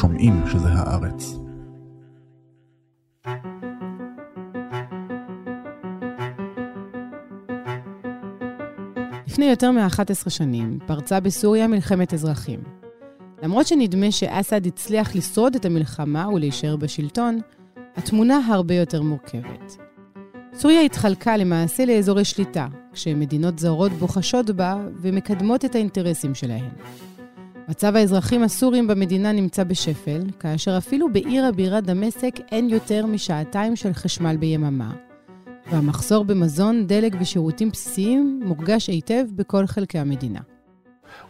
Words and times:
שומעים 0.00 0.44
שזה 0.52 0.68
הארץ. 0.68 1.38
לפני 9.26 9.44
יותר 9.44 9.70
מ-11 9.70 10.30
שנים 10.30 10.78
פרצה 10.86 11.20
בסוריה 11.20 11.66
מלחמת 11.66 12.14
אזרחים. 12.14 12.60
למרות 13.42 13.66
שנדמה 13.66 14.10
שאסד 14.10 14.66
הצליח 14.66 15.16
לשרוד 15.16 15.54
את 15.54 15.64
המלחמה 15.64 16.28
ולהישאר 16.28 16.76
בשלטון, 16.76 17.38
התמונה 17.96 18.40
הרבה 18.48 18.74
יותר 18.74 19.02
מורכבת. 19.02 19.76
סוריה 20.54 20.80
התחלקה 20.80 21.36
למעשה 21.36 21.84
לאזורי 21.84 22.24
שליטה, 22.24 22.66
כשמדינות 22.92 23.58
זרות 23.58 23.92
בוחשות 23.92 24.50
בה 24.50 24.76
ומקדמות 24.96 25.64
את 25.64 25.74
האינטרסים 25.74 26.34
שלהן. 26.34 26.70
מצב 27.69 27.95
האזרחים 27.95 28.43
הסורים 28.43 28.87
במדינה 28.87 29.31
נמצא 29.31 29.63
בשפל, 29.63 30.21
כאשר 30.39 30.77
אפילו 30.77 31.13
בעיר 31.13 31.45
הבירה 31.45 31.81
דמשק 31.81 32.39
אין 32.51 32.69
יותר 32.69 33.05
משעתיים 33.05 33.75
של 33.75 33.93
חשמל 33.93 34.37
ביממה, 34.37 34.93
והמחסור 35.71 36.25
במזון, 36.25 36.87
דלק 36.87 37.13
ושירותים 37.19 37.69
בסיסיים 37.69 38.41
מורגש 38.45 38.87
היטב 38.87 39.25
בכל 39.35 39.67
חלקי 39.67 39.99
המדינה. 39.99 40.39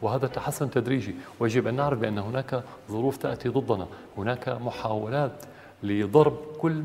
وهذا 0.02 0.28
تحسن 0.28 0.70
تدريجي 0.72 1.16
ويجب 1.40 1.68
أن 1.68 1.76
نعرف 1.76 2.00
بأن 2.00 2.18
هناك 2.18 2.64
ظروف 2.90 3.18
تأتي 3.18 3.50
ضدنا 3.50 3.88
هناك 4.18 4.50
محاولات 4.50 5.46
لضرب 5.84 6.38
كل 6.58 6.84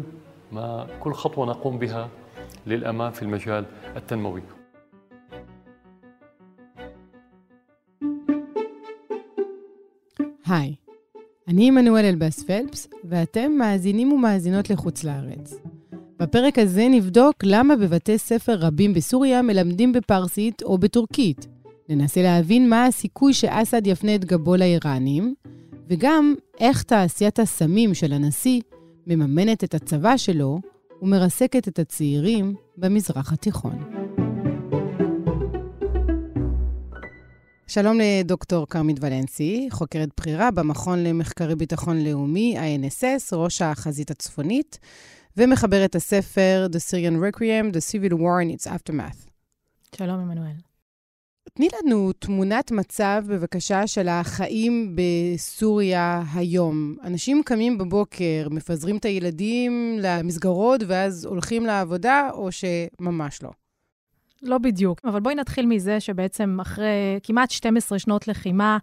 ما 0.53 0.87
كل 1.01 1.13
خطوة 1.13 1.47
نقوم 1.47 1.79
بها 1.79 2.09
للأمام 2.67 3.11
في 3.13 3.23
المجال 3.23 3.65
التنموي 3.97 4.43
היי, 10.50 10.76
אני 11.48 11.68
עמנואל 11.68 12.06
אלבאס 12.06 12.44
פלפס, 12.44 12.88
ואתם 13.04 13.52
מאזינים 13.52 14.12
ומאזינות 14.12 14.70
לחוץ 14.70 15.04
לארץ. 15.04 15.56
בפרק 16.20 16.60
הזה 16.60 16.88
נבדוק 16.92 17.36
למה 17.44 17.76
בבתי 17.76 18.18
ספר 18.18 18.56
רבים 18.56 18.94
בסוריה 18.94 19.42
מלמדים 19.42 19.94
בפרסית 19.94 20.64
או 20.64 20.78
בטורקית. 20.78 21.48
ננסה 21.90 22.22
להבין 22.22 22.70
מה 22.70 22.86
הסיכוי 22.86 23.34
שאסד 23.34 23.88
יפנה 23.88 24.16
את 24.16 24.26
גבו 24.26 24.56
לאיראנים, 24.56 25.34
וגם 25.90 26.36
איך 26.60 26.84
תעשיית 26.84 27.40
הסמים 27.40 27.94
של 27.94 28.14
הנשיא 28.14 28.62
מממנת 29.08 29.64
את 29.64 29.74
הצבא 29.74 30.18
שלו 30.18 30.60
ומרסקת 31.02 31.68
את 31.68 31.80
הצעירים 31.80 32.56
במזרח 32.78 33.34
התיכון. 33.34 34.09
שלום 37.72 37.98
לדוקטור 38.00 38.68
כרמית 38.68 38.98
ולנסי, 39.02 39.68
חוקרת 39.72 40.10
בכירה 40.18 40.52
במכון 40.52 41.04
למחקרי 41.04 41.56
ביטחון 41.56 42.04
לאומי, 42.04 42.58
INSS, 42.58 43.36
ראש 43.36 43.62
החזית 43.62 44.12
הצפונית, 44.12 44.80
ומחברת 45.38 45.96
הספר 45.96 46.68
The 46.72 46.76
Syrian 46.76 47.16
Requiem, 47.16 47.76
The 47.76 47.80
Civil 47.92 48.14
War 48.14 48.44
and 48.44 48.62
Its 48.62 48.68
Aftermath. 48.68 49.30
שלום, 49.96 50.20
עמנואל. 50.20 50.56
תני 51.54 51.68
לנו 51.84 52.14
תמונת 52.14 52.72
מצב, 52.72 53.24
בבקשה, 53.28 53.88
של 53.88 54.08
החיים 54.08 54.96
בסוריה 54.96 56.24
היום. 56.34 56.96
אנשים 57.04 57.44
קמים 57.44 57.78
בבוקר, 57.78 58.48
מפזרים 58.52 58.98
את 58.98 59.06
הילדים 59.06 60.00
למסגרות 60.02 60.82
ואז 60.88 61.26
הולכים 61.26 61.66
לעבודה, 61.66 62.30
או 62.34 62.50
שממש 62.52 63.44
לא? 63.44 63.50
לא 64.44 64.58
בדיוק, 64.58 65.00
אבל 65.06 65.20
בואי 65.20 65.36
נתחיל 65.36 65.66
מזה 65.66 66.00
שבעצם 66.00 66.58
אחרי 66.62 67.20
כמעט 67.24 67.52
12 67.52 68.00
שנות 68.00 68.28
לחימה, 68.28 68.78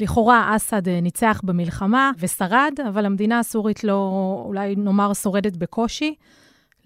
לכאורה 0.00 0.56
אסד 0.56 0.88
אה, 0.88 1.00
ניצח 1.00 1.40
במלחמה 1.44 2.10
ושרד, 2.18 2.72
אבל 2.88 3.06
המדינה 3.06 3.38
הסורית 3.38 3.84
לא, 3.84 4.42
אולי 4.46 4.76
נאמר, 4.76 5.14
שורדת 5.14 5.56
בקושי. 5.56 6.14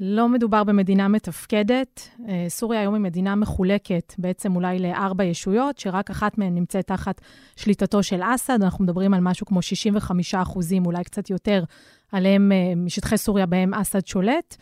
לא 0.01 0.29
מדובר 0.29 0.65
במדינה 0.65 1.09
מתפקדת. 1.09 2.09
אה, 2.29 2.47
סוריה 2.49 2.81
היום 2.81 2.95
היא 2.95 3.03
מדינה 3.03 3.35
מחולקת 3.35 4.15
בעצם 4.19 4.57
אולי 4.57 4.79
לארבע 4.79 5.25
ישויות, 5.25 5.79
שרק 5.79 6.11
אחת 6.11 6.39
מהן 6.39 6.55
נמצאת 6.55 6.87
תחת 6.87 7.21
שליטתו 7.57 8.03
של 8.03 8.21
אסד. 8.25 8.63
אנחנו 8.63 8.85
מדברים 8.85 9.15
על 9.15 9.21
משהו 9.21 9.47
כמו 9.47 9.63
65 9.63 10.35
אחוזים, 10.35 10.87
אולי 10.87 11.05
קצת 11.05 11.31
יותר, 11.31 11.65
עליהם, 12.13 12.53
אה, 12.53 12.73
משטחי 12.77 13.19
סוריה 13.19 13.47
בהם 13.47 13.75
אסד 13.75 14.07
שולט. 14.07 14.57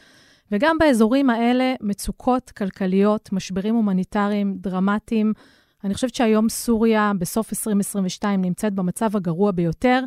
וגם 0.53 0.77
באזורים 0.79 1.31
האלה 1.31 1.75
מצוקות 1.81 2.51
כלכליות, 2.51 3.33
משברים 3.33 3.75
הומניטריים 3.75 4.55
דרמטיים. 4.61 5.33
אני 5.85 5.95
חושבת 5.95 6.15
שהיום 6.15 6.49
סוריה, 6.49 7.13
בסוף 7.19 7.53
2022, 7.53 8.43
נמצאת 8.43 8.75
במצב 8.75 9.17
הגרוע 9.17 9.53
ביותר, 9.53 10.01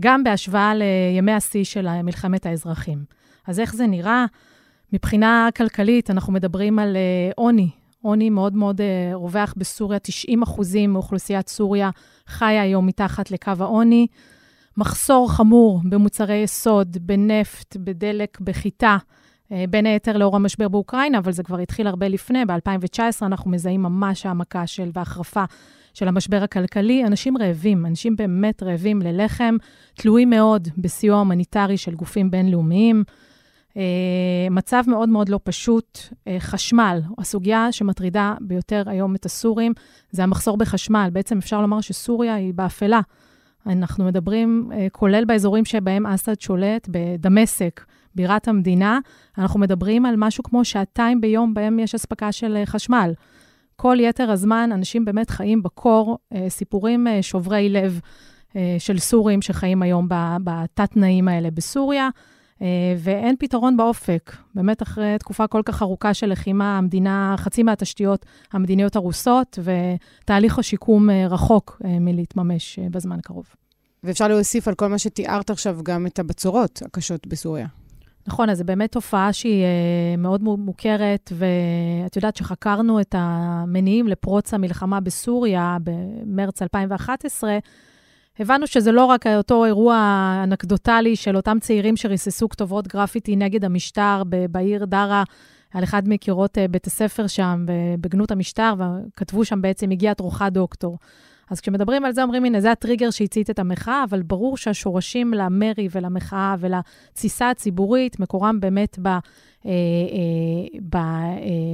גם 0.00 0.24
בהשוואה 0.24 0.72
לימי 0.74 1.32
השיא 1.32 1.64
של 1.64 2.02
מלחמת 2.02 2.46
האזרחים. 2.46 3.04
אז 3.46 3.60
איך 3.60 3.74
זה 3.74 3.86
נראה? 3.86 4.26
מבחינה 4.92 5.48
כלכלית, 5.56 6.10
אנחנו 6.10 6.32
מדברים 6.32 6.78
על 6.78 6.96
אה, 6.96 7.30
עוני, 7.36 7.70
עוני 8.06 8.30
מאוד 8.30 8.54
מאוד 8.54 8.80
uh, 8.80 9.14
רווח 9.14 9.54
בסוריה, 9.56 9.98
90 9.98 10.42
אחוזים 10.42 10.92
מאוכלוסיית 10.92 11.48
סוריה 11.48 11.90
חיה 12.26 12.62
היום 12.62 12.86
מתחת 12.86 13.30
לקו 13.30 13.52
העוני. 13.60 14.06
מחסור 14.76 15.32
חמור 15.32 15.80
במוצרי 15.88 16.36
יסוד, 16.36 16.96
בנפט, 17.00 17.76
בדלק, 17.76 18.40
בחיטה, 18.40 18.96
בין 19.70 19.86
היתר 19.86 20.16
לאור 20.16 20.36
המשבר 20.36 20.68
באוקראינה, 20.68 21.18
אבל 21.18 21.32
זה 21.32 21.42
כבר 21.42 21.58
התחיל 21.58 21.86
הרבה 21.86 22.08
לפני. 22.08 22.44
ב-2019 22.44 23.00
אנחנו 23.22 23.50
מזהים 23.50 23.82
ממש 23.82 24.26
העמקה 24.26 24.66
של 24.66 24.90
והחרפה 24.92 25.44
של 25.96 26.08
המשבר 26.08 26.42
הכלכלי. 26.42 27.04
אנשים 27.04 27.38
רעבים, 27.38 27.86
אנשים 27.86 28.16
באמת 28.16 28.62
רעבים 28.62 29.02
ללחם, 29.02 29.56
תלויים 29.94 30.30
מאוד 30.30 30.68
בסיוע 30.78 31.18
הומניטרי 31.18 31.76
של 31.76 31.94
גופים 31.94 32.30
בינלאומיים. 32.30 33.04
אה, 33.76 33.82
מצב 34.50 34.82
מאוד 34.86 35.08
מאוד 35.08 35.28
לא 35.28 35.40
פשוט. 35.44 35.98
אה, 36.28 36.36
חשמל, 36.40 37.00
הסוגיה 37.18 37.72
שמטרידה 37.72 38.34
ביותר 38.40 38.82
היום 38.86 39.14
את 39.14 39.24
הסורים, 39.24 39.72
זה 40.10 40.22
המחסור 40.22 40.56
בחשמל. 40.56 41.08
בעצם 41.12 41.38
אפשר 41.38 41.60
לומר 41.60 41.80
שסוריה 41.80 42.34
היא 42.34 42.54
באפלה. 42.54 43.00
אנחנו 43.66 44.04
מדברים, 44.04 44.70
אה, 44.72 44.86
כולל 44.92 45.24
באזורים 45.24 45.64
שבהם 45.64 46.06
אסד 46.06 46.40
שולט, 46.40 46.88
בדמשק, 46.90 47.84
בירת 48.16 48.48
המדינה, 48.48 48.98
אנחנו 49.38 49.60
מדברים 49.60 50.06
על 50.06 50.14
משהו 50.18 50.44
כמו 50.44 50.64
שעתיים 50.64 51.20
ביום 51.20 51.54
בהם 51.54 51.78
יש 51.78 51.94
אספקה 51.94 52.32
של 52.32 52.62
חשמל. 52.64 53.12
כל 53.76 53.96
יתר 54.00 54.30
הזמן 54.30 54.70
אנשים 54.72 55.04
באמת 55.04 55.30
חיים 55.30 55.62
בקור, 55.62 56.18
סיפורים 56.48 57.06
שוברי 57.22 57.68
לב 57.68 58.00
של 58.78 58.98
סורים 58.98 59.42
שחיים 59.42 59.82
היום 59.82 60.08
בתת-תנאים 60.44 61.28
האלה 61.28 61.50
בסוריה. 61.50 62.08
אה, 62.62 62.94
ואין 62.98 63.36
פתרון 63.38 63.76
באופק. 63.76 64.36
באמת, 64.54 64.82
אחרי 64.82 65.16
תקופה 65.18 65.46
כל 65.46 65.62
כך 65.64 65.82
ארוכה 65.82 66.14
של 66.14 66.26
לחימה, 66.26 66.78
המדינה, 66.78 67.34
חצי 67.38 67.62
מהתשתיות 67.62 68.26
המדיניות 68.52 68.96
הרוסות, 68.96 69.58
ותהליך 69.62 70.58
השיקום 70.58 71.10
אה, 71.10 71.26
רחוק 71.26 71.82
אה, 71.84 71.98
מלהתממש 72.00 72.78
בזמן 72.78 73.18
הקרוב. 73.18 73.46
ואפשר 74.04 74.28
להוסיף 74.28 74.68
על 74.68 74.74
כל 74.74 74.86
מה 74.86 74.98
שתיארת 74.98 75.50
עכשיו 75.50 75.78
גם 75.82 76.06
את 76.06 76.18
הבצורות 76.18 76.82
הקשות 76.84 77.26
בסוריה. 77.26 77.66
נכון, 78.26 78.50
אז 78.50 78.58
זו 78.58 78.64
באמת 78.64 78.92
תופעה 78.92 79.32
שהיא 79.32 79.64
מאוד 80.18 80.42
מוכרת, 80.42 81.32
ואת 81.34 82.16
יודעת 82.16 82.36
שחקרנו 82.36 83.00
את 83.00 83.14
המניעים 83.18 84.08
לפרוץ 84.08 84.54
המלחמה 84.54 85.00
בסוריה 85.00 85.76
במרץ 85.84 86.62
2011, 86.62 87.58
הבנו 88.38 88.66
שזה 88.66 88.92
לא 88.92 89.04
רק 89.04 89.26
אותו 89.26 89.64
אירוע 89.64 90.32
אנקדוטלי 90.44 91.16
של 91.16 91.36
אותם 91.36 91.58
צעירים 91.60 91.96
שריססו 91.96 92.48
כתובות 92.48 92.88
גרפיטי 92.88 93.36
נגד 93.36 93.64
המשטר 93.64 94.22
בעיר 94.50 94.84
דארה, 94.84 95.24
על 95.74 95.84
אחד 95.84 96.08
מקירות 96.08 96.58
אה, 96.58 96.68
בית 96.68 96.86
הספר 96.86 97.26
שם, 97.26 97.66
בגנות 98.00 98.30
המשטר, 98.30 98.74
וכתבו 98.78 99.44
שם 99.44 99.62
בעצם, 99.62 99.90
הגיע 99.90 100.14
תורך 100.14 100.42
דוקטור. 100.42 100.98
אז 101.50 101.60
כשמדברים 101.60 102.04
על 102.04 102.12
זה, 102.12 102.22
אומרים, 102.22 102.44
הנה, 102.44 102.60
זה 102.60 102.72
הטריגר 102.72 103.10
שהצית 103.10 103.50
את 103.50 103.58
המחאה, 103.58 104.04
אבל 104.10 104.22
ברור 104.22 104.56
שהשורשים 104.56 105.34
למרי 105.34 105.88
ולמחאה 105.92 106.54
ולתסיסה 106.60 107.50
הציבורית, 107.50 108.20
מקורם 108.20 108.60
באמת 108.60 108.98
ב, 109.02 109.06
אה, 109.06 109.20
אה, 109.66 109.70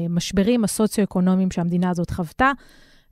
במשברים 0.08 0.64
הסוציו-אקונומיים 0.64 1.50
שהמדינה 1.50 1.90
הזאת 1.90 2.10
חוותה. 2.10 2.52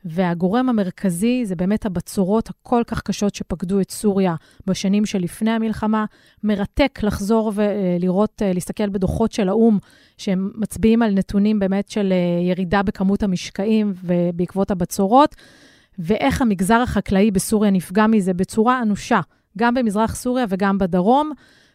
והגורם 0.05 0.69
המרכזי 0.69 1.47
זה 1.47 1.57
באמת 1.57 1.87
הבצורות 1.87 2.49
הכל 2.49 2.83
כך 2.87 3.03
קשות 3.03 3.35
שפקדו 3.35 3.81
את 3.81 3.91
סוריה 3.91 4.35
בשנים 4.67 5.07
שלפני 5.07 5.51
המלחמה. 5.51 6.05
מרתק 6.45 6.99
לחזור 7.03 7.53
ולראות, 7.55 8.43
אה, 8.43 8.53
להסתכל 8.53 8.89
בדוחות 8.89 9.33
של 9.33 9.49
האו"ם, 9.49 9.79
שהם 10.19 10.51
מצביעים 10.55 11.03
על 11.03 11.15
נתונים 11.15 11.59
באמת 11.59 11.91
של 11.91 12.13
אה, 12.13 12.49
ירידה 12.49 12.83
בכמות 12.83 13.23
המשקעים 13.23 13.93
ובעקבות 14.05 14.71
הבצורות, 14.71 15.37
ואיך 16.01 16.43
המגזר 16.43 16.81
החקלאי 16.83 17.31
בסוריה 17.31 17.71
נפגע 17.71 18.07
מזה 18.07 18.35
בצורה 18.35 18.83
אנושה, 18.83 19.21
גם 19.59 19.75
במזרח 19.75 20.15
סוריה 20.15 20.47
וגם 20.49 20.79
בדרום. 20.79 21.33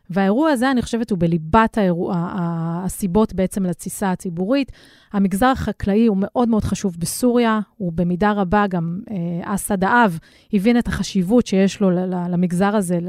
והאירוע 0.10 0.50
הזה, 0.50 0.72
אני 0.72 0.82
חושבת, 0.82 1.12
הוא 1.12 1.20
בליבת 1.20 1.78
האירוע, 1.78 2.32
הסיבות 2.36 3.34
בעצם 3.34 3.64
לתסיסה 3.66 4.12
הציבורית. 4.12 4.72
המגזר 5.14 5.46
החקלאי 5.46 6.06
הוא 6.06 6.18
מאוד 6.20 6.50
מאוד 6.50 6.64
חשוב 6.64 6.96
בסוריה, 7.00 7.60
הוא 7.78 7.92
במידה 7.96 8.32
רבה 8.32 8.68
גם, 8.68 9.00
אה, 9.12 9.56
אסד 9.56 9.84
האב 9.84 10.20
הבין 10.54 10.78
את 10.78 10.88
החשיבות 10.88 11.48
שיש 11.48 11.82
לו 11.82 11.90
למגזר 12.30 12.76
הזה 12.76 13.00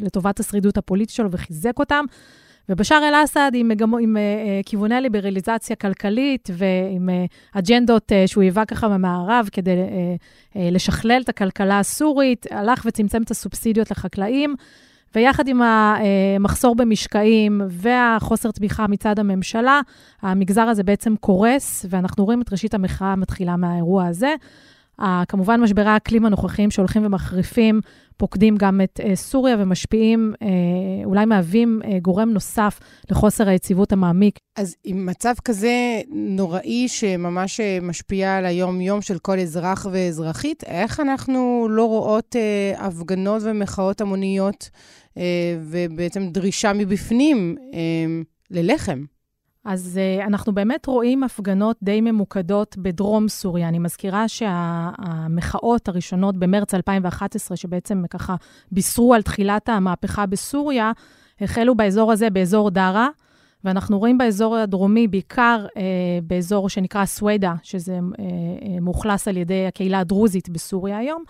לטובת 0.00 0.40
השרידות 0.40 0.76
הפוליטית 0.76 1.14
שלו 1.14 1.32
וחיזק 1.32 1.78
אותם. 1.78 2.04
ובשאר 2.68 3.08
אל-אסד 3.08 3.50
עם, 3.54 3.70
עם, 3.80 3.94
עם 3.94 4.16
uh, 4.16 4.66
כיווני 4.66 5.00
ליברליזציה 5.00 5.76
כלכלית 5.76 6.50
ועם 6.52 7.08
uh, 7.08 7.58
אג'נדות 7.58 8.12
uh, 8.12 8.26
שהוא 8.26 8.42
היווה 8.42 8.64
ככה 8.64 8.88
במערב 8.88 9.48
כדי 9.52 9.70
uh, 9.70 10.54
uh, 10.54 10.58
לשכלל 10.70 11.22
את 11.24 11.28
הכלכלה 11.28 11.78
הסורית, 11.78 12.46
הלך 12.50 12.82
וצמצם 12.86 13.22
את 13.22 13.30
הסובסידיות 13.30 13.90
לחקלאים. 13.90 14.54
ויחד 15.14 15.48
עם 15.48 15.62
המחסור 15.62 16.76
במשקעים 16.76 17.60
והחוסר 17.68 18.50
תמיכה 18.50 18.86
מצד 18.86 19.18
הממשלה, 19.18 19.80
המגזר 20.22 20.62
הזה 20.62 20.82
בעצם 20.82 21.16
קורס, 21.16 21.86
ואנחנו 21.90 22.24
רואים 22.24 22.42
את 22.42 22.52
ראשית 22.52 22.74
המחאה 22.74 23.16
מתחילה 23.16 23.56
מהאירוע 23.56 24.06
הזה. 24.06 24.34
כמובן, 25.28 25.60
משברי 25.60 25.88
האקלים 25.88 26.26
הנוכחיים 26.26 26.70
שהולכים 26.70 27.06
ומחריפים, 27.06 27.80
פוקדים 28.16 28.56
גם 28.56 28.80
את 28.80 29.00
uh, 29.00 29.14
סוריה 29.14 29.56
ומשפיעים, 29.58 30.32
uh, 30.34 30.46
אולי 31.04 31.24
מהווים 31.24 31.80
uh, 31.82 31.86
גורם 32.02 32.30
נוסף 32.30 32.80
לחוסר 33.10 33.48
היציבות 33.48 33.92
המעמיק. 33.92 34.38
אז 34.56 34.76
עם 34.84 35.06
מצב 35.06 35.32
כזה 35.44 36.00
נוראי 36.08 36.88
שממש 36.88 37.60
משפיע 37.82 38.36
על 38.36 38.46
היום-יום 38.46 39.02
של 39.02 39.18
כל 39.18 39.38
אזרח 39.38 39.86
ואזרחית, 39.92 40.64
איך 40.66 41.00
אנחנו 41.00 41.66
לא 41.70 41.84
רואות 41.84 42.36
uh, 42.36 42.80
הפגנות 42.82 43.42
ומחאות 43.44 44.00
המוניות 44.00 44.70
uh, 45.08 45.20
ובעצם 45.60 46.28
דרישה 46.28 46.72
מבפנים 46.72 47.56
uh, 47.58 47.74
ללחם? 48.50 49.04
אז 49.66 50.00
uh, 50.20 50.26
אנחנו 50.26 50.52
באמת 50.52 50.86
רואים 50.86 51.24
הפגנות 51.24 51.76
די 51.82 52.00
ממוקדות 52.00 52.76
בדרום 52.78 53.28
סוריה. 53.28 53.68
אני 53.68 53.78
מזכירה 53.78 54.28
שהמחאות 54.28 55.88
הראשונות 55.88 56.36
במרץ 56.36 56.74
2011, 56.74 57.56
שבעצם 57.56 58.02
ככה 58.10 58.36
בישרו 58.72 59.14
על 59.14 59.22
תחילת 59.22 59.68
המהפכה 59.68 60.26
בסוריה, 60.26 60.92
החלו 61.40 61.74
באזור 61.74 62.12
הזה, 62.12 62.30
באזור 62.30 62.70
דארה, 62.70 63.08
ואנחנו 63.64 63.98
רואים 63.98 64.18
באזור 64.18 64.56
הדרומי, 64.56 65.08
בעיקר 65.08 65.66
uh, 65.68 65.78
באזור 66.22 66.68
שנקרא 66.68 67.04
סוודה, 67.04 67.54
שזה 67.62 67.98
uh, 67.98 68.20
מאוכלס 68.80 69.28
על 69.28 69.36
ידי 69.36 69.66
הקהילה 69.66 70.00
הדרוזית 70.00 70.48
בסוריה 70.48 70.98
היום, 70.98 71.24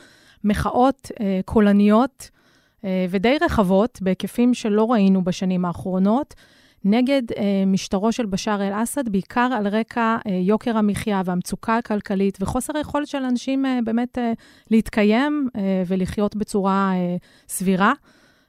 מחאות 0.45 1.11
uh, 1.15 1.23
קולניות 1.45 2.31
uh, 2.81 2.85
ודי 3.11 3.37
רחבות, 3.41 3.99
בהיקפים 4.03 4.55
שלא 4.55 4.93
ראינו 4.93 5.25
בשנים 5.25 5.65
האחרונות. 5.65 6.35
נגד 6.89 7.23
אה, 7.37 7.65
משטרו 7.67 8.13
של 8.13 8.27
בשאר 8.27 8.63
אל-אסד, 8.63 9.09
בעיקר 9.09 9.49
על 9.57 9.67
רקע 9.69 10.17
אה, 10.27 10.33
יוקר 10.33 10.77
המחיה 10.77 11.23
והמצוקה 11.25 11.77
הכלכלית 11.77 12.39
וחוסר 12.41 12.77
היכולת 12.77 13.09
של 13.09 13.23
אנשים 13.25 13.67
אה, 13.67 13.79
באמת 13.85 14.19
אה, 14.19 14.33
להתקיים 14.71 15.49
אה, 15.57 15.83
ולחיות 15.87 16.37
בצורה 16.37 16.93
אה, 16.95 17.17
סבירה. 17.49 17.93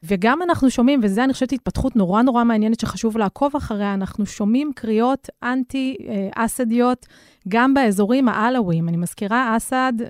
וגם 0.04 0.42
אנחנו 0.42 0.70
שומעים, 0.70 1.00
וזה 1.04 1.24
אני 1.24 1.34
חושבת 1.34 1.52
התפתחות 1.52 1.96
נורא 1.96 2.22
נורא 2.22 2.44
מעניינת 2.44 2.80
שחשוב 2.80 3.18
לעקוב 3.18 3.56
אחריה, 3.56 3.94
אנחנו 3.94 4.26
שומעים 4.26 4.72
קריאות 4.76 5.28
אנטי-אסדיות 5.44 7.06
גם 7.48 7.74
באזורים 7.74 8.30
העלוויים. 8.30 8.90
אני 8.90 8.98
מזכירה, 8.98 9.58
אסד 9.58 9.94
אה, 10.02 10.08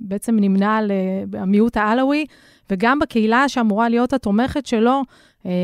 בעצם 0.00 0.36
נמנה 0.36 0.76
על 0.76 0.90
אה, 0.90 1.40
המיעוט 1.40 1.76
העלווי, 1.76 2.26
וגם 2.70 2.98
בקהילה 2.98 3.48
שאמורה 3.48 3.88
להיות 3.88 4.12
התומכת 4.12 4.66
שלו, 4.66 4.90
אה, 4.90 5.02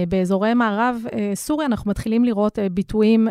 באזורי 0.09 0.55
מערב 0.55 1.03
אה, 1.13 1.31
סוריה 1.35 1.67
אנחנו 1.67 1.91
מתחילים 1.91 2.25
לראות 2.25 2.59
אה, 2.59 2.69
ביטויים 2.69 3.29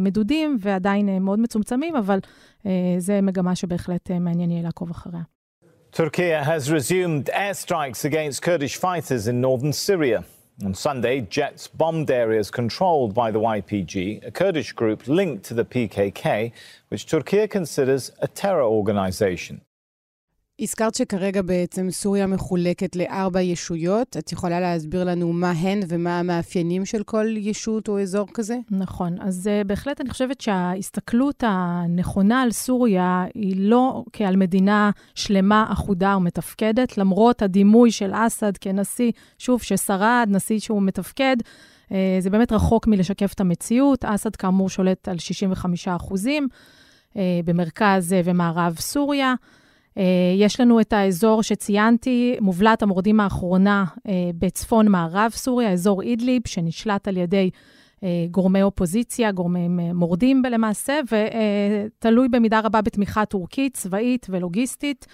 מדודים 0.00 0.56
ועדיין 0.60 1.22
מאוד 1.22 1.38
מצומצמים, 1.38 1.96
אבל 1.96 2.18
זה 2.98 3.20
מגמה 3.22 3.54
שבהחלט 3.54 4.10
מעניין 4.10 4.50
יהיה 4.50 4.62
לעקוב 4.62 4.90
אחריה. 4.90 5.22
Turkey 5.92 6.30
has 6.44 6.70
resumed 6.70 7.30
airstrikes 7.32 8.04
against 8.04 8.42
Kurdish 8.42 8.76
fighters 8.76 9.26
in 9.26 9.40
northern 9.40 9.72
Syria. 9.72 10.22
On 10.64 10.74
Sunday, 10.74 11.20
jets 11.20 11.68
bombed 11.68 12.10
areas 12.10 12.50
controlled 12.50 13.14
by 13.14 13.30
the 13.30 13.38
YPG, 13.38 14.26
a 14.26 14.30
Kurdish 14.30 14.72
group 14.72 15.06
linked 15.06 15.44
to 15.44 15.54
the 15.54 15.64
PKK, 15.64 16.50
which 16.88 17.06
Turkey 17.06 17.46
considers 17.46 18.10
a 18.20 18.26
terror 18.26 18.64
organization. 18.64 19.60
הזכרת 20.60 20.94
שכרגע 20.94 21.42
בעצם 21.42 21.90
סוריה 21.90 22.26
מחולקת 22.26 22.96
לארבע 22.96 23.40
ישויות. 23.40 24.16
את 24.16 24.32
יכולה 24.32 24.60
להסביר 24.60 25.04
לנו 25.04 25.32
מה 25.32 25.50
הן 25.50 25.80
ומה 25.88 26.18
המאפיינים 26.18 26.84
של 26.84 27.02
כל 27.02 27.26
ישות 27.36 27.88
או 27.88 28.00
אזור 28.00 28.26
כזה? 28.34 28.56
נכון. 28.70 29.16
אז 29.20 29.46
uh, 29.46 29.66
בהחלט 29.66 30.00
אני 30.00 30.10
חושבת 30.10 30.40
שההסתכלות 30.40 31.44
הנכונה 31.46 32.42
על 32.42 32.52
סוריה 32.52 33.24
היא 33.34 33.54
לא 33.58 34.04
כעל 34.12 34.36
מדינה 34.36 34.90
שלמה, 35.14 35.66
אחודה 35.72 36.16
ומתפקדת, 36.16 36.98
למרות 36.98 37.42
הדימוי 37.42 37.90
של 37.90 38.10
אסד 38.14 38.56
כנשיא, 38.56 39.12
שוב, 39.38 39.62
ששרד, 39.62 40.28
נשיא 40.30 40.58
שהוא 40.58 40.82
מתפקד. 40.82 41.36
Uh, 41.88 41.92
זה 42.20 42.30
באמת 42.30 42.52
רחוק 42.52 42.86
מלשקף 42.86 43.32
את 43.32 43.40
המציאות. 43.40 44.04
אסד 44.04 44.36
כאמור 44.36 44.68
שולט 44.68 45.08
על 45.08 45.18
65 45.18 45.88
אחוזים 45.88 46.48
uh, 47.12 47.16
במרכז 47.44 48.12
uh, 48.12 48.16
ומערב 48.24 48.76
סוריה. 48.78 49.34
אה, 49.98 50.04
יש 50.36 50.60
לנו 50.60 50.80
את 50.80 50.92
האזור 50.92 51.42
שציינתי, 51.42 52.36
מובלעת 52.40 52.82
המורדים 52.82 53.20
האחרונה 53.20 53.84
אה, 54.08 54.12
בצפון 54.38 54.88
מערב 54.88 55.30
סוריה, 55.34 55.72
אזור 55.72 56.02
אידליב, 56.02 56.42
שנשלט 56.46 57.08
על 57.08 57.16
ידי 57.16 57.50
אה, 58.04 58.26
גורמי 58.30 58.62
אופוזיציה, 58.62 59.32
גורמי 59.32 59.68
מורדים 59.94 60.42
למעשה, 60.50 61.00
ותלוי 61.04 62.28
במידה 62.28 62.60
רבה 62.60 62.82
בתמיכה 62.82 63.24
טורקית, 63.24 63.74
צבאית 63.74 64.26
ולוגיסטית. 64.30 65.06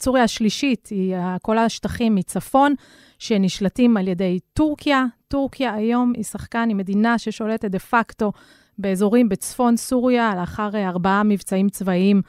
סוריה 0.00 0.24
השלישית 0.24 0.88
היא 0.90 1.16
כל 1.42 1.58
השטחים 1.58 2.14
מצפון, 2.14 2.74
שנשלטים 3.18 3.96
על 3.96 4.08
ידי 4.08 4.38
טורקיה. 4.52 5.04
טורקיה 5.28 5.74
היום 5.74 6.12
היא 6.16 6.24
שחקן, 6.24 6.68
היא 6.68 6.76
מדינה 6.76 7.18
ששולטת 7.18 7.70
דה 7.70 7.78
פקטו 7.78 8.32
באזורים 8.78 9.28
בצפון 9.28 9.76
סוריה, 9.76 10.34
לאחר 10.40 10.70
ארבעה 10.74 11.22
מבצעים 11.22 11.68
צבאיים 11.68 12.22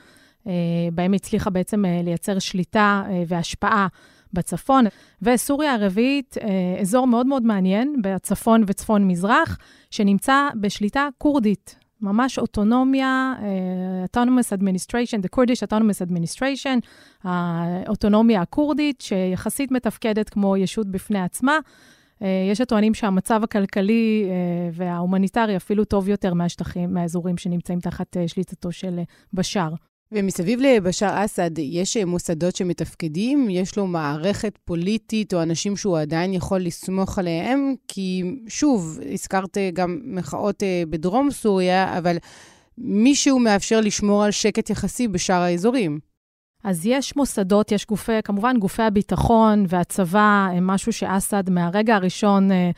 אה, 0.48 0.54
בהם 0.94 1.14
הצליחה 1.14 1.50
בעצם 1.50 1.86
אה, 1.86 2.02
לייצר 2.04 2.40
שליטה 2.40 3.04
אה, 3.10 3.24
והשפעה 3.28 3.88
בצפון. 4.34 4.86
וסוריה 5.22 5.74
הרביעית, 5.74 6.38
אזור 6.82 7.08
מאוד 7.08 7.26
מאוד 7.28 7.44
מעניין 7.44 7.96
בצפון 8.02 8.64
וצפון-מזרח, 8.68 9.58
שנמצא 9.90 10.50
בשליטה 10.56 11.08
כורדית. 11.18 11.76
ממש 12.02 12.40
אוטונומיה, 12.40 13.34
uh, 13.38 14.18
Autonomous 14.18 14.58
Administration, 14.60 15.22
The 15.22 15.30
Kurdish 15.36 15.68
Autonomous 15.68 16.10
Administration, 16.10 16.80
האוטונומיה 17.24 18.42
הכורדית, 18.42 19.02
שיחסית 19.02 19.72
מתפקדת 19.72 20.30
כמו 20.30 20.58
ישות 20.58 20.88
בפני 20.88 21.22
עצמה. 21.22 21.60
Uh, 22.20 22.24
יש 22.52 22.58
שטוענים 22.58 22.94
שהמצב 22.94 23.44
הכלכלי 23.44 24.26
uh, 24.26 24.30
וההומניטרי 24.74 25.58
אפילו 25.58 25.86
טוב 25.86 26.10
יותר 26.10 26.34
מהשטחים, 26.34 26.94
מהאזורים 26.94 27.38
שנמצאים 27.38 27.80
תחת 27.80 28.18
uh, 28.18 28.20
שליטתו 28.28 28.72
של 28.72 29.00
בשאר. 29.34 29.74
ומסביב 30.12 30.60
לבשאר 30.62 31.26
אסד, 31.26 31.58
יש 31.58 31.98
מוסדות 31.98 32.56
שמתפקדים? 32.56 33.50
יש 33.50 33.78
לו 33.78 33.88
מערכת 33.88 34.58
פוליטית 34.66 35.34
או 35.34 35.42
אנשים 35.42 35.78
שהוא 35.78 36.00
עדיין 36.00 36.34
יכול 36.34 36.62
לסמוך 36.62 37.20
עליהם? 37.20 37.74
כי 37.88 38.24
שוב, 38.48 39.00
הזכרת 39.14 39.58
גם 39.74 40.00
מחאות 40.04 40.64
אה, 40.64 40.84
בדרום 40.90 41.32
סוריה, 41.32 41.98
אבל 41.98 42.18
מישהו 42.78 43.40
מאפשר 43.40 43.82
לשמור 43.82 44.24
על 44.24 44.32
שקט 44.32 44.70
יחסי 44.70 45.08
בשאר 45.08 45.42
האזורים. 45.42 46.00
אז 46.64 46.86
יש 46.86 47.16
מוסדות, 47.16 47.72
יש 47.72 47.86
גופי, 47.86 48.22
כמובן 48.24 48.60
גופי 48.60 48.84
הביטחון 48.84 49.66
והצבא 49.70 50.48
הם 50.52 50.68
משהו 50.68 50.94
שאסד 50.94 51.50
מהרגע 51.50 51.96
הראשון 51.96 52.52
אה, 52.52 52.56
אה, 52.56 52.72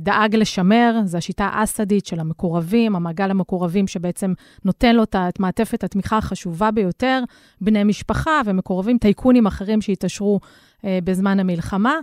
דאג 0.00 0.36
לשמר, 0.36 1.00
זו 1.04 1.18
השיטה 1.18 1.44
האסדית 1.44 2.06
של 2.06 2.20
המקורבים, 2.20 2.96
המעגל 2.96 3.30
המקורבים 3.30 3.86
שבעצם 3.86 4.32
נותן 4.64 4.96
לו 4.96 5.02
את 5.02 5.40
מעטפת 5.40 5.84
התמיכה 5.84 6.18
החשובה 6.18 6.70
ביותר, 6.70 7.22
בני 7.60 7.84
משפחה 7.84 8.40
ומקורבים, 8.44 8.98
טייקונים 8.98 9.46
אחרים 9.46 9.80
שהתעשרו 9.80 10.40
אה, 10.84 10.98
בזמן 11.04 11.40
המלחמה. 11.40 11.94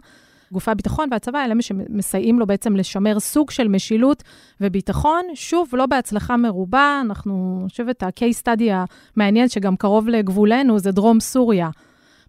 גופי 0.52 0.72
הביטחון 0.72 1.08
והצבא 1.12 1.46
אלה 1.46 1.54
שמסייעים 1.62 2.40
לו 2.40 2.48
בעצם 2.48 2.76
לשמר 2.76 3.20
סוג 3.20 3.52
של 3.52 3.68
משילות 3.68 4.24
וביטחון. 4.62 5.26
שוב, 5.34 5.70
לא 5.74 5.86
בהצלחה 5.86 6.38
מרובה, 6.38 7.02
אנחנו, 7.06 7.60
אני 7.62 7.70
חושבת, 7.70 8.04
ה-case 8.04 8.44
study 8.44 8.64
המעניין 9.16 9.50
שגם 9.50 9.76
קרוב 9.76 10.10
לגבולנו 10.10 10.80
זה 10.80 10.92
דרום 10.92 11.20
סוריה. 11.20 11.70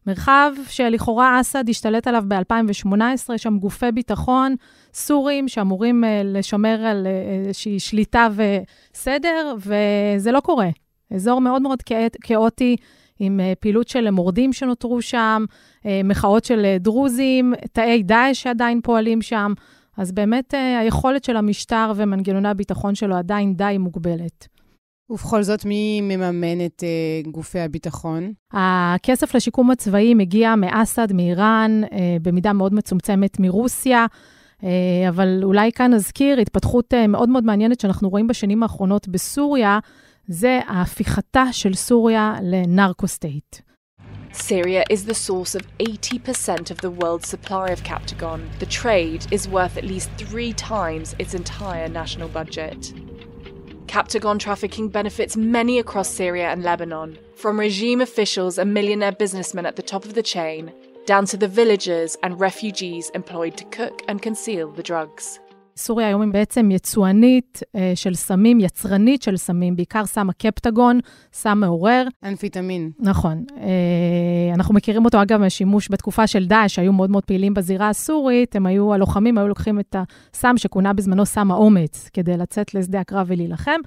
מרחב 0.06 0.52
שלכאורה 0.68 1.40
אסד 1.40 1.68
השתלט 1.68 2.06
עליו 2.06 2.24
ב-2018, 2.28 3.34
יש 3.34 3.42
שם 3.42 3.58
גופי 3.58 3.92
ביטחון 3.92 4.54
סורים 4.94 5.48
שאמורים 5.48 6.04
uh, 6.04 6.06
לשמר 6.24 6.84
על 6.84 7.06
uh, 7.06 7.46
איזושהי 7.46 7.80
שליטה 7.80 8.28
וסדר, 8.34 9.54
וזה 9.58 10.32
לא 10.32 10.40
קורה. 10.40 10.68
אזור 11.14 11.40
מאוד 11.40 11.62
מאוד 11.62 11.82
כאוטי, 12.22 12.76
עם 13.18 13.40
uh, 13.40 13.56
פעילות 13.60 13.88
של 13.88 14.10
מורדים 14.10 14.52
שנותרו 14.52 15.02
שם, 15.02 15.44
uh, 15.78 15.86
מחאות 16.04 16.44
של 16.44 16.66
uh, 16.76 16.82
דרוזים, 16.82 17.54
תאי 17.72 18.02
דאעש 18.02 18.42
שעדיין 18.42 18.80
פועלים 18.80 19.22
שם. 19.22 19.52
אז 19.96 20.12
באמת 20.12 20.54
היכולת 20.80 21.24
של 21.24 21.36
המשטר 21.36 21.92
ומנגנוני 21.96 22.48
הביטחון 22.48 22.94
שלו 22.94 23.16
עדיין 23.16 23.54
די 23.54 23.76
מוגבלת. 23.78 24.59
ובכל 25.10 25.42
זאת, 25.42 25.64
מי 25.64 26.00
מממן 26.00 26.66
את 26.66 26.82
uh, 26.82 27.30
גופי 27.30 27.60
הביטחון? 27.60 28.32
הכסף 28.52 29.34
לשיקום 29.34 29.70
הצבאי 29.70 30.14
מגיע 30.14 30.54
מאסד, 30.54 31.12
מאיראן, 31.12 31.80
uh, 31.84 31.90
במידה 32.22 32.52
מאוד 32.52 32.74
מצומצמת 32.74 33.40
מרוסיה. 33.40 34.06
Uh, 34.60 34.64
אבל 35.08 35.40
אולי 35.42 35.72
כאן 35.72 35.94
נזכיר 35.94 36.38
התפתחות 36.38 36.94
uh, 36.94 37.06
מאוד 37.06 37.28
מאוד 37.28 37.44
מעניינת 37.44 37.80
שאנחנו 37.80 38.08
רואים 38.08 38.26
בשנים 38.26 38.62
האחרונות 38.62 39.08
בסוריה, 39.08 39.78
זה 40.28 40.60
ההפיכתה 40.66 41.44
של 41.52 41.74
סוריה 41.74 42.34
לנרקו-סטייט. 42.42 43.56
Syria 44.32 44.84
is 44.88 45.04
the 45.06 45.14
source 45.14 45.56
of 45.56 45.62
80% 45.80 46.70
of 46.70 46.78
the 46.80 46.90
world's 46.90 47.28
supply 47.28 47.70
of 47.70 47.82
Captagon. 47.82 48.40
The 48.60 48.66
trade 48.66 49.26
is 49.32 49.48
worth 49.48 49.76
at 49.76 49.84
least 49.84 50.08
three 50.16 50.52
times 50.52 51.16
its 51.18 51.34
entire 51.34 51.88
national 51.88 52.28
budget. 52.28 52.92
Captagon 53.90 54.38
trafficking 54.38 54.88
benefits 54.88 55.36
many 55.36 55.80
across 55.80 56.08
Syria 56.08 56.50
and 56.50 56.62
Lebanon, 56.62 57.18
from 57.34 57.58
regime 57.58 58.00
officials 58.00 58.56
and 58.56 58.72
millionaire 58.72 59.10
businessmen 59.10 59.66
at 59.66 59.74
the 59.74 59.82
top 59.82 60.04
of 60.04 60.14
the 60.14 60.22
chain, 60.22 60.72
down 61.06 61.26
to 61.26 61.36
the 61.36 61.48
villagers 61.48 62.16
and 62.22 62.38
refugees 62.38 63.10
employed 63.14 63.56
to 63.56 63.64
cook 63.64 64.02
and 64.06 64.22
conceal 64.22 64.70
the 64.70 64.82
drugs. 64.84 65.40
סוריה 65.80 66.06
היום 66.06 66.22
היא 66.22 66.32
בעצם 66.32 66.70
יצואנית 66.70 67.60
אה, 67.76 67.92
של 67.94 68.14
סמים, 68.14 68.60
יצרנית 68.60 69.22
של 69.22 69.36
סמים, 69.36 69.76
בעיקר 69.76 70.06
סם 70.06 70.30
הקפטגון, 70.30 71.00
סם 71.32 71.58
מעורר. 71.60 72.04
אנפיטמין. 72.24 72.90
נכון. 72.98 73.44
אה, 73.60 74.54
אנחנו 74.54 74.74
מכירים 74.74 75.04
אותו, 75.04 75.22
אגב, 75.22 75.40
מהשימוש 75.40 75.88
בתקופה 75.90 76.26
של 76.26 76.46
דאעש, 76.46 76.74
שהיו 76.74 76.92
מאוד 76.92 77.10
מאוד 77.10 77.24
פעילים 77.24 77.54
בזירה 77.54 77.88
הסורית, 77.88 78.56
הם 78.56 78.66
היו, 78.66 78.94
הלוחמים 78.94 79.38
היו 79.38 79.48
לוקחים 79.48 79.80
את 79.80 79.96
הסם 80.34 80.56
שכונה 80.56 80.92
בזמנו 80.92 81.26
סם 81.26 81.50
האומץ, 81.50 82.08
כדי 82.12 82.36
לצאת 82.36 82.74
לשדה 82.74 83.00
הקרב 83.00 83.26
ולהילחם. 83.30 83.80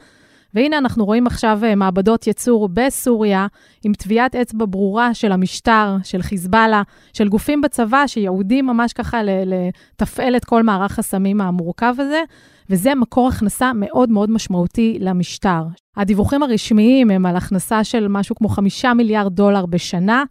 והנה 0.53 0.77
אנחנו 0.77 1.05
רואים 1.05 1.27
עכשיו 1.27 1.59
אה, 1.63 1.75
מעבדות 1.75 2.27
ייצור 2.27 2.69
בסוריה, 2.73 3.47
עם 3.83 3.93
טביעת 3.93 4.35
אצבע 4.35 4.65
ברורה 4.69 5.13
של 5.13 5.31
המשטר, 5.31 5.95
של 6.03 6.21
חיזבאללה, 6.21 6.81
של 7.13 7.27
גופים 7.27 7.61
בצבא 7.61 8.07
שיעודים 8.07 8.65
ממש 8.65 8.93
ככה 8.93 9.21
לתפעל 9.23 10.35
את 10.35 10.45
כל 10.45 10.63
מערך 10.63 10.99
הסמים 10.99 11.41
המורכב 11.41 11.95
הזה, 11.99 12.21
וזה 12.69 12.95
מקור 12.95 13.27
הכנסה 13.27 13.71
מאוד 13.75 14.09
מאוד 14.09 14.29
משמעותי 14.29 14.97
למשטר. 14.99 15.63
הדיווחים 15.97 16.43
הרשמיים 16.43 17.09
הם 17.09 17.25
על 17.25 17.35
הכנסה 17.35 17.83
של 17.83 18.07
משהו 18.07 18.35
כמו 18.35 18.49
חמישה 18.49 18.93
מיליארד 18.93 19.33
דולר 19.35 19.65
בשנה. 19.65 20.23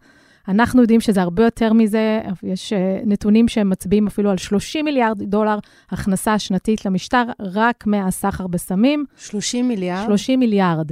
אנחנו 0.47 0.81
יודעים 0.81 1.01
שזה 1.01 1.21
הרבה 1.21 1.43
יותר 1.43 1.73
מזה, 1.73 2.21
יש 2.43 2.73
אה, 2.73 2.99
נתונים 3.05 3.47
שהם 3.47 3.69
מצביעים 3.69 4.07
אפילו 4.07 4.29
על 4.29 4.37
30 4.37 4.85
מיליארד 4.85 5.23
דולר 5.23 5.59
הכנסה 5.89 6.39
שנתית 6.39 6.85
למשטר, 6.85 7.23
רק 7.39 7.87
מהסחר 7.87 8.47
בסמים. 8.47 9.05
30 9.17 9.67
מיליארד? 9.67 10.05
30 10.05 10.39
מיליארד. 10.39 10.91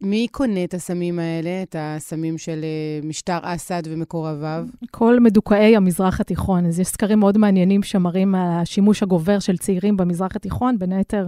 מי 0.00 0.26
קונה 0.30 0.64
את 0.64 0.74
הסמים 0.74 1.18
האלה, 1.18 1.62
את 1.62 1.76
הסמים 1.78 2.38
של 2.38 2.60
אה, 2.62 3.08
משטר 3.08 3.38
אסד 3.42 3.82
ומקורביו? 3.86 4.66
כל 4.90 5.20
מדוכאי 5.20 5.76
המזרח 5.76 6.20
התיכון. 6.20 6.66
אז 6.66 6.80
יש 6.80 6.86
סקרים 6.86 7.18
מאוד 7.18 7.38
מעניינים 7.38 7.82
שמראים 7.82 8.34
על 8.34 8.48
השימוש 8.50 9.02
הגובר 9.02 9.38
של 9.38 9.56
צעירים 9.56 9.96
במזרח 9.96 10.36
התיכון, 10.36 10.78
בין 10.78 10.92
היתר 10.92 11.26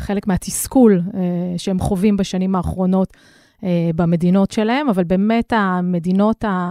חלק 0.00 0.26
מהתסכול 0.26 1.02
אה, 1.14 1.20
שהם 1.56 1.78
חווים 1.78 2.16
בשנים 2.16 2.54
האחרונות 2.54 3.12
במדינות 3.94 4.50
שלהם, 4.50 4.88
אבל 4.88 5.04
באמת 5.04 5.52
המדינות 5.56 6.44
אה, 6.44 6.70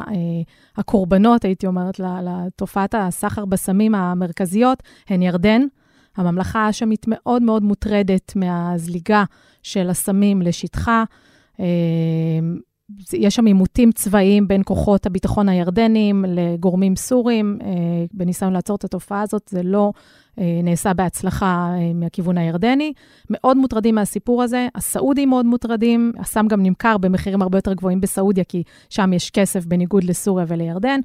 הקורבנות, 0.78 1.46
הייתי 1.46 1.68
אומרת, 1.68 2.00
לתופעת 2.00 2.96
הסחר 2.98 3.46
בסמים 3.46 3.96
המרכזיות, 3.96 4.84
הן 5.08 5.22
ירדן. 5.22 5.62
הממלכה 6.18 6.60
האשמית 6.60 7.06
מאוד 7.08 7.42
מאוד 7.42 7.64
מוטרדת 7.64 8.34
מהזליגה 8.36 9.24
של 9.64 9.90
הסמים 9.90 10.42
לשטחה. 10.42 11.04
אה, 12.90 13.20
יש 13.20 13.36
שם 13.36 13.46
עימותים 13.46 13.92
צבאיים 13.92 14.48
בין 14.48 14.62
כוחות 14.66 15.06
הביטחון 15.06 15.50
הירדנים 15.50 16.26
לגורמים 16.28 16.96
סורים, 16.96 17.60
בניסיון 18.14 18.54
לעצור 18.54 18.76
את 18.76 18.84
התופעה 18.84 19.22
הזאת. 19.22 19.48
זה 19.52 19.64
לא 19.64 19.92
אה, 20.40 20.60
נעשה 20.64 20.94
בהצלחה 20.94 21.70
אה, 21.78 21.94
מהכיוון 21.94 22.38
הירדני. 22.38 22.94
מאוד 23.30 23.58
מוטרדים 23.58 23.96
מהסיפור 23.96 24.44
הזה, 24.44 24.68
הסעודים 24.76 25.30
מאוד 25.30 25.46
מוטרדים, 25.46 26.12
הסם 26.20 26.48
גם 26.48 26.64
נמכר 26.64 26.98
במחירים 26.98 27.42
הרבה 27.42 27.58
יותר 27.58 27.74
גבוהים 27.74 28.02
בסעודיה, 28.02 28.44
כי 28.44 28.64
שם 28.90 29.14
יש 29.14 29.30
כסף 29.30 29.66
בניגוד 29.66 30.04
לסוריה 30.04 30.46
ולירדן. 30.48 31.00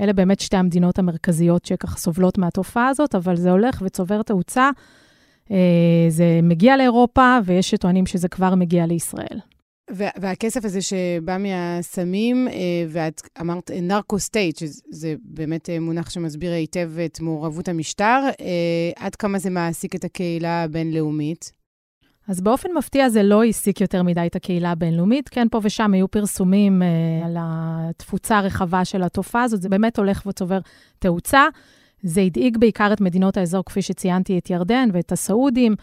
אלה 0.00 0.12
באמת 0.12 0.40
שתי 0.40 0.56
המדינות 0.56 0.98
המרכזיות 0.98 1.64
שככה 1.64 1.98
סובלות 1.98 2.38
מהתופעה 2.38 2.88
הזאת, 2.88 3.14
אבל 3.14 3.36
זה 3.36 3.50
הולך 3.50 3.82
וצובר 3.84 4.22
תאוצה. 4.22 4.70
אה, 5.50 5.56
זה 6.08 6.40
מגיע 6.42 6.76
לאירופה, 6.76 7.38
ויש 7.44 7.70
שטוענים 7.70 8.06
שזה 8.06 8.28
כבר 8.28 8.54
מגיע 8.54 8.86
לישראל. 8.86 9.38
והכסף 9.90 10.64
הזה 10.64 10.82
שבא 10.82 11.36
מהסמים, 11.38 12.48
אה, 12.48 12.54
ואת 12.88 13.22
אמרת 13.40 13.70
נרקו 13.82 14.18
סטייט, 14.18 14.56
שזה 14.58 15.14
באמת 15.24 15.70
אה, 15.70 15.80
מונח 15.80 16.10
שמסביר 16.10 16.52
היטב 16.52 16.90
את 17.04 17.20
מעורבות 17.20 17.68
המשטר, 17.68 18.20
אה, 18.40 18.90
עד 18.96 19.14
כמה 19.14 19.38
זה 19.38 19.50
מעסיק 19.50 19.94
את 19.94 20.04
הקהילה 20.04 20.62
הבינלאומית? 20.62 21.52
אז 22.28 22.40
באופן 22.40 22.68
מפתיע 22.78 23.08
זה 23.08 23.22
לא 23.22 23.42
העסיק 23.42 23.80
יותר 23.80 24.02
מדי 24.02 24.26
את 24.26 24.36
הקהילה 24.36 24.70
הבינלאומית. 24.70 25.28
כן, 25.28 25.46
פה 25.50 25.60
ושם 25.62 25.94
היו 25.94 26.08
פרסומים 26.08 26.82
על 27.24 27.36
התפוצה 27.40 28.38
הרחבה 28.38 28.84
של 28.84 29.02
התופעה 29.02 29.42
הזאת, 29.42 29.62
זה 29.62 29.68
באמת 29.68 29.98
הולך 29.98 30.26
וצובר 30.26 30.58
תאוצה. 30.98 31.44
זה 32.02 32.20
הדאיג 32.20 32.58
בעיקר 32.58 32.92
את 32.92 33.00
מדינות 33.00 33.36
האזור, 33.36 33.64
כפי 33.64 33.82
שציינתי, 33.82 34.38
את 34.38 34.50
ירדן 34.50 34.88
ואת 34.92 35.12
הסעודים. 35.12 35.74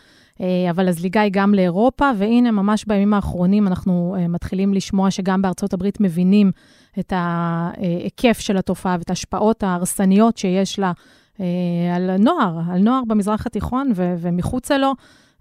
אה, 0.41 0.69
אבל 0.69 0.87
הזליגה 0.87 1.21
היא 1.21 1.31
גם 1.33 1.53
לאירופה, 1.53 2.11
והנה, 2.17 2.51
ממש 2.51 2.85
בימים 2.85 3.13
האחרונים 3.13 3.67
אנחנו 3.67 4.15
אה, 4.19 4.27
מתחילים 4.27 4.73
לשמוע 4.73 5.11
שגם 5.11 5.41
בארצות 5.41 5.73
הברית 5.73 5.99
מבינים 5.99 6.51
את 6.99 7.13
ההיקף 7.15 8.39
של 8.39 8.57
התופעה 8.57 8.95
ואת 8.99 9.09
ההשפעות 9.09 9.63
ההרסניות 9.63 10.37
שיש 10.37 10.79
לה 10.79 10.91
אה, 11.39 11.45
על 11.95 12.17
נוער, 12.17 12.59
על 12.71 12.79
נוער 12.79 13.01
במזרח 13.07 13.45
התיכון 13.45 13.91
ו- 13.95 14.15
ומחוצה 14.17 14.77
לו, 14.77 14.91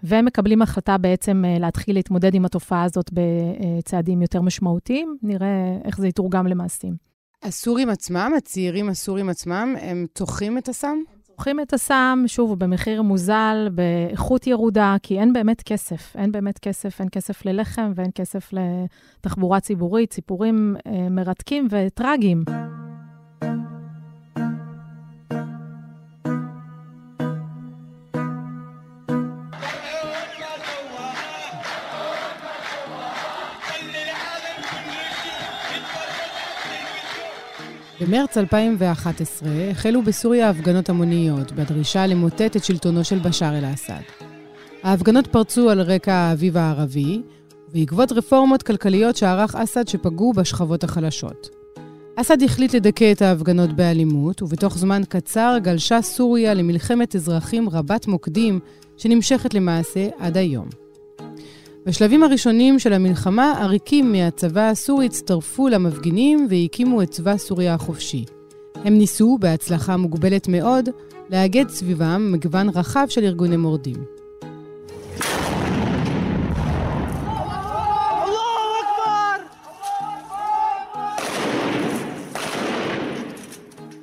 ומקבלים 0.04 0.62
החלטה 0.62 0.98
בעצם 0.98 1.44
להתחיל 1.60 1.96
להתמודד 1.96 2.34
עם 2.34 2.44
התופעה 2.44 2.82
הזאת 2.82 3.10
בצעדים 3.12 4.22
יותר 4.22 4.40
משמעותיים. 4.40 5.16
נראה 5.22 5.78
איך 5.84 5.98
זה 5.98 6.08
יתורגם 6.08 6.46
למעשים. 6.46 7.12
הסורים 7.42 7.88
עצמם, 7.88 8.32
הצעירים 8.36 8.88
הסורים 8.88 9.28
עצמם, 9.28 9.74
הם 9.80 10.06
צורכים 10.14 10.58
את 10.58 10.68
הסם? 10.68 10.98
לוקחים 11.32 11.60
את 11.60 11.72
הסם, 11.72 12.24
שוב, 12.26 12.58
במחיר 12.58 13.02
מוזל, 13.02 13.68
באיכות 13.72 14.46
ירודה, 14.46 14.96
כי 15.02 15.20
אין 15.20 15.32
באמת 15.32 15.62
כסף. 15.62 16.16
אין 16.16 16.32
באמת 16.32 16.58
כסף, 16.58 17.00
אין 17.00 17.08
כסף 17.12 17.46
ללחם 17.46 17.92
ואין 17.94 18.10
כסף 18.14 18.50
לתחבורה 18.52 19.60
ציבורית, 19.60 20.12
סיפורים 20.12 20.76
אה, 20.86 21.08
מרתקים 21.10 21.68
וטרגיים. 21.70 22.44
במרץ 38.02 38.38
2011 38.38 39.48
החלו 39.70 40.02
בסוריה 40.02 40.50
הפגנות 40.50 40.88
המוניות 40.88 41.52
בדרישה 41.52 42.06
למוטט 42.06 42.56
את 42.56 42.64
שלטונו 42.64 43.04
של 43.04 43.18
בשאר 43.18 43.58
אל-אסד. 43.58 44.00
ההפגנות 44.82 45.26
פרצו 45.26 45.70
על 45.70 45.80
רקע 45.80 46.14
האביב 46.14 46.56
הערבי, 46.56 47.22
בעקבות 47.72 48.12
רפורמות 48.12 48.62
כלכליות 48.62 49.16
שערך 49.16 49.54
אסד 49.54 49.88
שפגעו 49.88 50.32
בשכבות 50.32 50.84
החלשות. 50.84 51.48
אסד 52.16 52.42
החליט 52.42 52.74
לדכא 52.74 53.12
את 53.12 53.22
ההפגנות 53.22 53.72
באלימות, 53.72 54.42
ובתוך 54.42 54.78
זמן 54.78 55.02
קצר 55.08 55.56
גלשה 55.62 56.02
סוריה 56.02 56.54
למלחמת 56.54 57.16
אזרחים 57.16 57.68
רבת 57.68 58.06
מוקדים, 58.06 58.60
שנמשכת 58.96 59.54
למעשה 59.54 60.08
עד 60.18 60.36
היום. 60.36 60.81
בשלבים 61.86 62.22
הראשונים 62.22 62.78
של 62.78 62.92
המלחמה, 62.92 63.54
עריקים 63.58 64.12
מהצבא 64.12 64.68
הסורי 64.68 65.06
הצטרפו 65.06 65.68
למפגינים 65.68 66.46
והקימו 66.50 67.02
את 67.02 67.10
צבא 67.10 67.36
סוריה 67.36 67.74
החופשי. 67.74 68.24
הם 68.74 68.98
ניסו, 68.98 69.38
בהצלחה 69.40 69.96
מוגבלת 69.96 70.48
מאוד, 70.48 70.88
לאגד 71.30 71.68
סביבם 71.68 72.32
מגוון 72.32 72.68
רחב 72.68 73.06
של 73.08 73.24
ארגוני 73.24 73.56
מורדים. 73.56 74.21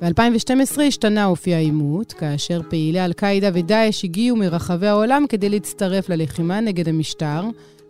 ב-2012 0.00 0.82
השתנה 0.82 1.26
אופי 1.26 1.54
העימות, 1.54 2.12
כאשר 2.12 2.60
פעילי 2.68 3.04
אל-קאעידה 3.04 3.50
ודאעש 3.54 4.04
הגיעו 4.04 4.36
מרחבי 4.36 4.86
העולם 4.86 5.24
כדי 5.28 5.48
להצטרף 5.48 6.08
ללחימה 6.08 6.60
נגד 6.60 6.88
המשטר, 6.88 7.42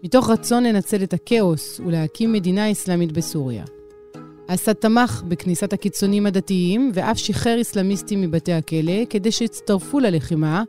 מתוך 0.05 0.31
רצון 0.31 0.65
לנצל 0.65 1.03
את 1.03 1.15
הכאוס 1.15 1.81
ולהקים 1.87 2.33
מדינה 2.33 2.73
אסלאמית 2.73 3.13
בסוריה. 3.13 3.65
אסד 4.47 4.73
תמך 4.73 5.23
בכניסת 5.29 5.73
הקיצונים 5.73 6.27
הדתיים 6.27 6.91
ואף 6.95 7.19
שחרר 7.19 7.61
אסלאמיסטים 7.61 8.21
מבתי 8.21 8.53
הכלא 8.53 9.05
כדי 9.11 9.33
שיצטרפו 9.33 10.01
ללחימה, 10.01 10.63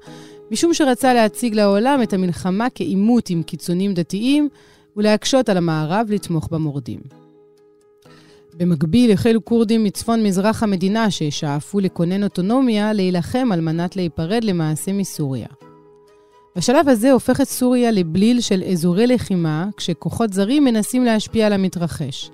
משום 0.51 0.73
שרצה 0.73 1.13
להציג 1.13 1.55
לעולם 1.55 1.99
את 2.03 2.13
המלחמה 2.13 2.67
כעימות 2.75 3.29
עם 3.29 3.43
קיצונים 3.43 3.93
דתיים 3.93 4.49
ולהקשות 4.97 5.49
על 5.49 5.57
המערב 5.57 6.07
לתמוך 6.09 6.47
במורדים. 6.51 7.20
במקביל 8.61 9.11
החלו 9.11 9.45
כורדים 9.45 9.83
מצפון 9.83 10.23
מזרח 10.23 10.63
המדינה 10.63 11.11
ששאפו 11.11 11.79
לכונן 11.79 12.23
אוטונומיה 12.23 12.93
להילחם 12.93 13.49
על 13.51 13.61
מנת 13.61 13.95
להיפרד 13.95 14.43
למעשה 14.43 14.93
מסוריה. 14.93 15.47
בשלב 16.55 16.89
הזה 16.89 17.11
הופכת 17.11 17.43
סוריה 17.43 17.91
לבליל 17.91 18.41
של 18.41 18.63
אזורי 18.63 19.07
לחימה, 19.07 19.67
כשכוחות 19.77 20.33
זרים 20.33 20.63
מנסים 20.63 21.03
להשפיע 21.05 21.47
על 21.47 21.53
המתרחש. 21.53 22.31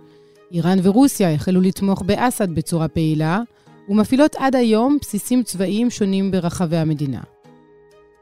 איראן 0.51 0.77
ורוסיה 0.83 1.33
החלו 1.33 1.61
לתמוך 1.61 2.01
באסד 2.01 2.55
בצורה 2.55 2.87
פעילה, 2.87 3.41
ומפעילות 3.89 4.35
עד 4.39 4.55
היום 4.55 4.97
בסיסים 5.01 5.43
צבאיים 5.43 5.89
שונים 5.89 6.31
ברחבי 6.31 6.77
המדינה. 6.77 7.21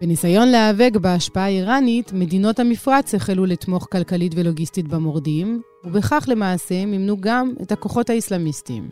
בניסיון 0.02 0.48
להיאבק 0.48 0.92
בהשפעה 1.02 1.44
האיראנית, 1.44 2.14
מדינות 2.14 2.60
המפרץ 2.60 3.16
החלו 3.16 3.46
לתמוך 3.46 3.88
כלכלית 3.92 4.32
ולוגיסטית 4.36 4.88
במורדים, 4.88 5.62
ובכך 5.84 6.26
למעשה 6.28 6.86
מימנו 6.86 7.18
גם 7.20 7.54
את 7.62 7.72
הכוחות 7.72 8.10
האסלאמיסטיים. 8.10 8.90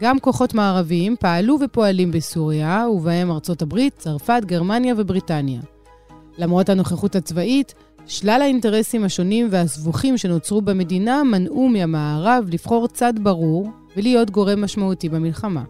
גם 0.00 0.18
כוחות 0.18 0.54
מערביים 0.54 1.16
פעלו 1.20 1.56
ופועלים 1.60 2.10
בסוריה, 2.10 2.86
ובהם 2.92 3.30
ארצות 3.30 3.62
הברית, 3.62 3.94
צרפת, 3.98 4.42
גרמניה 4.46 4.94
ובריטניה. 4.96 5.60
למרות 6.38 6.68
הנוכחות 6.68 7.16
הצבאית, 7.16 7.74
שלל 8.06 8.42
האינטרסים 8.42 9.04
השונים 9.04 9.48
והסבוכים 9.50 10.18
שנוצרו 10.18 10.62
במדינה 10.62 11.22
מנעו 11.24 11.68
מהמערב 11.68 12.46
לבחור 12.52 12.88
צד 12.88 13.12
ברור 13.22 13.70
ולהיות 13.96 14.30
גורם 14.30 14.64
משמעותי 14.64 15.08
במלחמה. 15.08 15.62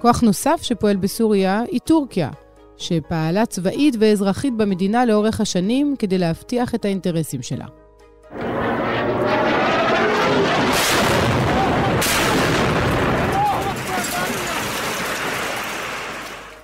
כוח 0.00 0.20
נוסף 0.20 0.60
שפועל 0.62 0.96
בסוריה 0.96 1.62
היא 1.70 1.80
טורקיה, 1.80 2.30
שפעלה 2.78 3.46
צבאית 3.46 3.96
ואזרחית 3.98 4.56
במדינה 4.56 5.04
לאורך 5.04 5.40
השנים 5.40 5.94
כדי 5.98 6.18
להבטיח 6.18 6.74
את 6.74 6.84
האינטרסים 6.84 7.42
שלה. 7.42 7.66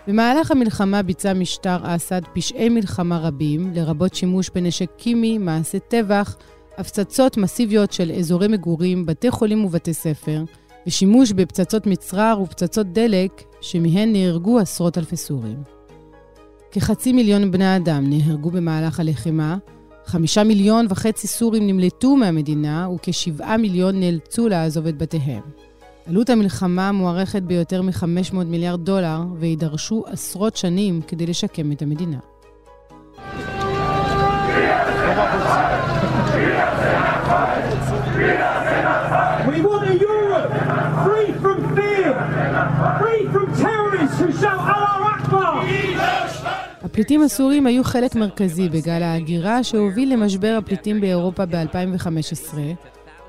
במהלך 0.06 0.50
המלחמה 0.50 1.02
ביצע 1.02 1.32
משטר 1.32 1.76
אסד 1.82 2.20
פשעי 2.32 2.68
מלחמה 2.68 3.18
רבים, 3.18 3.72
לרבות 3.74 4.14
שימוש 4.14 4.50
בנשק 4.54 4.90
קימי, 4.96 5.38
מעשי 5.38 5.78
טבח, 5.88 6.36
הפצצות 6.78 7.36
מסיביות 7.36 7.92
של 7.92 8.12
אזורי 8.12 8.48
מגורים, 8.48 9.06
בתי 9.06 9.30
חולים 9.30 9.64
ובתי 9.64 9.94
ספר, 9.94 10.44
ושימוש 10.86 11.32
בפצצות 11.32 11.86
מצרר 11.86 12.40
ופצצות 12.42 12.92
דלק, 12.92 13.42
שמהן 13.60 14.12
נהרגו 14.12 14.58
עשרות 14.58 14.98
אלפי 14.98 15.16
סורים. 15.16 15.73
כחצי 16.74 17.12
מיליון 17.12 17.50
בני 17.50 17.76
אדם 17.76 18.04
נהרגו 18.06 18.50
במהלך 18.50 19.00
הלחימה, 19.00 19.56
חמישה 20.06 20.44
מיליון 20.44 20.86
וחצי 20.88 21.26
סורים 21.26 21.66
נמלטו 21.66 22.16
מהמדינה, 22.16 22.88
וכשבעה 22.94 23.56
מיליון 23.56 24.00
נאלצו 24.00 24.48
לעזוב 24.48 24.86
את 24.86 24.98
בתיהם. 24.98 25.42
עלות 26.06 26.30
המלחמה 26.30 26.92
מוערכת 26.92 27.42
ביותר 27.42 27.82
מ-500 27.82 28.34
מיליארד 28.34 28.84
דולר, 28.84 29.22
ויידרשו 29.38 30.04
עשרות 30.06 30.56
שנים 30.56 31.00
כדי 31.02 31.26
לשקם 31.26 31.72
את 31.72 31.82
המדינה. 31.82 32.18
הפליטים 46.94 47.22
הסורים 47.22 47.66
היו 47.66 47.84
חלק 47.84 48.14
מרכזי 48.14 48.68
בגל 48.68 49.02
ההגירה 49.02 49.64
שהוביל 49.64 50.12
למשבר 50.12 50.56
הפליטים 50.58 51.00
באירופה 51.00 51.46
ב-2015, 51.46 52.56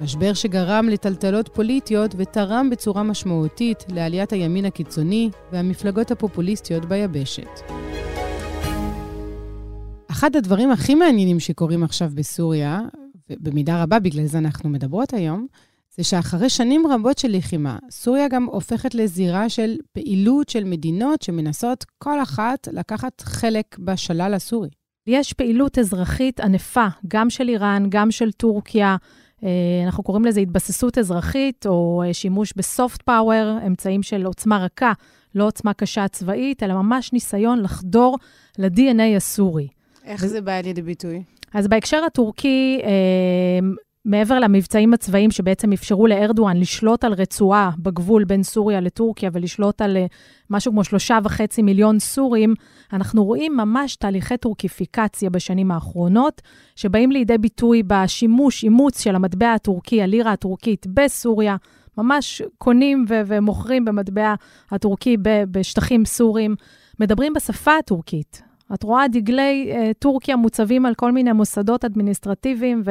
משבר 0.02 0.34
שגרם 0.34 0.90
לטלטלות 0.90 1.48
פוליטיות 1.48 2.16
ותרם 2.18 2.70
בצורה 2.70 3.04
משמעותית 3.04 3.84
לעליית 3.90 4.34
הימין 4.34 4.66
הקיצוני 4.66 5.30
והמפלגות 5.52 6.12
הפופוליסטיות 6.12 6.86
ביבשת. 6.86 7.62
אחד 10.12 10.36
הדברים 10.36 10.72
הכי 10.72 10.96
מעניינים 10.96 11.40
שקורים 11.40 11.84
עכשיו 11.84 12.10
בסוריה, 12.14 12.82
ובמידה 13.30 13.84
רבה 13.84 14.00
בגלל 14.00 14.26
זה 14.26 14.38
אנחנו 14.38 14.70
מדברות 14.70 15.14
היום, 15.14 15.48
זה 15.98 16.04
שאחרי 16.04 16.50
שנים 16.50 16.88
רבות 16.88 17.18
של 17.18 17.38
לחימה, 17.38 17.78
סוריה 17.90 18.28
גם 18.28 18.46
הופכת 18.46 18.96
לזירה 18.96 19.50
של 19.50 19.76
פעילות 19.92 20.50
של 20.50 20.64
מדינות 20.64 21.22
שמנסות 21.22 21.86
כל 21.98 22.22
אחת 22.22 22.68
לקחת 22.72 23.22
חלק 23.22 23.78
בשלל 23.80 24.34
הסורי. 24.34 24.70
יש 25.08 25.34
פעילות 25.34 25.80
אזרחית 25.80 26.40
ענפה, 26.40 26.86
גם 27.08 27.30
של 27.30 27.50
איראן, 27.50 27.86
גם 27.90 28.12
של 28.12 28.32
טורקיה, 28.32 28.96
אה, 29.44 29.50
אנחנו 29.86 30.04
קוראים 30.04 30.26
לזה 30.26 30.40
התבססות 30.40 30.98
אזרחית, 30.98 31.66
או 31.68 32.04
אה, 32.06 32.14
שימוש 32.14 32.54
בסופט 32.56 33.02
פאוור, 33.02 33.58
אמצעים 33.68 34.04
של 34.04 34.26
עוצמה 34.26 34.66
רכה, 34.66 34.94
לא 35.36 35.48
עוצמה 35.48 35.74
קשה 35.74 36.08
צבאית, 36.08 36.64
אלא 36.64 36.74
ממש 36.74 37.14
ניסיון 37.14 37.62
לחדור 37.62 38.18
ל-DNA 38.58 39.18
הסורי. 39.18 39.68
איך 40.04 40.26
זה 40.26 40.42
בא 40.42 40.62
לידי 40.62 40.82
ביטוי? 40.82 41.24
אז 41.54 41.68
בהקשר 41.68 42.04
הטורקי, 42.08 42.80
אה, 42.84 43.60
מעבר 44.06 44.40
למבצעים 44.40 44.94
הצבאיים 44.94 45.32
שבעצם 45.32 45.72
אפשרו 45.72 46.08
לארדואן 46.08 46.58
לשלוט 46.58 47.04
על 47.04 47.14
רצועה 47.14 47.72
בגבול 47.78 48.24
בין 48.24 48.44
סוריה 48.44 48.82
לטורקיה 48.82 49.30
ולשלוט 49.34 49.82
על 49.82 49.98
משהו 50.50 50.72
כמו 50.72 50.84
שלושה 50.84 51.20
וחצי 51.24 51.62
מיליון 51.62 52.00
סורים, 52.00 52.54
אנחנו 52.94 53.24
רואים 53.24 53.58
ממש 53.58 53.96
תהליכי 53.96 54.38
טורקיפיקציה 54.38 55.30
בשנים 55.30 55.72
האחרונות, 55.72 56.42
שבאים 56.76 57.12
לידי 57.12 57.38
ביטוי 57.38 57.84
בשימוש, 57.88 58.64
אימוץ 58.64 59.04
של 59.04 59.16
המטבע 59.16 59.54
הטורקי, 59.54 60.02
הלירה 60.02 60.32
הטורקית 60.32 60.88
בסוריה. 60.88 61.56
ממש 61.98 62.42
קונים 62.58 63.06
ו- 63.10 63.22
ומוכרים 63.26 63.86
במטבע 63.86 64.34
הטורקי 64.72 65.18
בשטחים 65.52 66.06
סורים, 66.06 66.56
מדברים 67.00 67.34
בשפה 67.34 67.78
הטורקית. 67.78 68.55
את 68.74 68.84
רואה 68.84 69.08
דגלי 69.08 69.72
uh, 69.72 69.94
טורקיה 70.00 70.36
מוצבים 70.36 70.86
על 70.86 70.96
כל 70.96 71.12
מיני 71.12 71.32
מוסדות 71.32 71.86
אדמיניסטרטיביים 71.86 72.84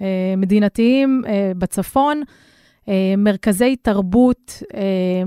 ומדינתיים 0.00 1.22
uh, 1.24 1.26
uh, 1.26 1.30
בצפון, 1.58 2.22
uh, 2.22 2.88
מרכזי 3.18 3.76
תרבות, 3.76 4.62
uh, 4.62 4.76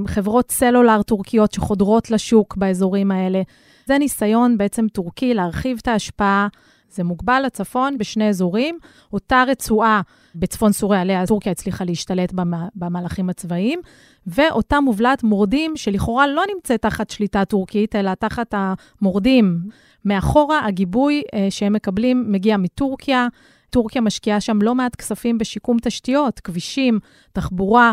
חברות 0.08 0.52
סלולר 0.52 1.02
טורקיות 1.02 1.52
שחודרות 1.52 2.12
לשוק 2.12 2.58
באזורים 2.58 3.12
האלה. 3.12 3.42
זה 3.86 3.98
ניסיון 3.98 4.58
בעצם 4.58 4.88
טורקי 4.88 5.34
להרחיב 5.34 5.78
את 5.82 5.88
ההשפעה. 5.88 6.48
זה 6.94 7.04
מוגבל 7.04 7.42
לצפון 7.46 7.98
בשני 7.98 8.30
אזורים. 8.30 8.78
אותה 9.14 9.44
רצועה 9.48 10.02
בצפון 10.36 10.72
סוריה, 10.72 11.02
עליה 11.02 11.28
טורקיה 11.28 11.52
הצליחה 11.52 11.84
להשתלט 11.84 12.34
במהלכים 12.76 13.30
הצבאיים, 13.30 13.80
ואותה 14.28 14.80
מובלעת 14.80 15.24
מורדים, 15.24 15.78
שלכאורה 15.78 16.28
לא 16.28 16.44
נמצאת 16.56 16.82
תחת 16.82 17.10
שליטה 17.10 17.46
טורקית, 17.46 17.96
אלא 17.96 18.14
תחת 18.14 18.54
המורדים. 18.58 19.60
מאחורה, 20.06 20.66
הגיבוי 20.66 21.22
אה, 21.34 21.48
שהם 21.50 21.74
מקבלים 21.74 22.32
מגיע 22.32 22.58
מטורקיה. 22.58 23.28
טורקיה 23.70 24.02
משקיעה 24.02 24.42
שם 24.42 24.62
לא 24.62 24.76
מעט 24.76 24.96
כספים 24.96 25.38
בשיקום 25.38 25.78
תשתיות, 25.82 26.40
כבישים, 26.40 27.00
תחבורה. 27.34 27.92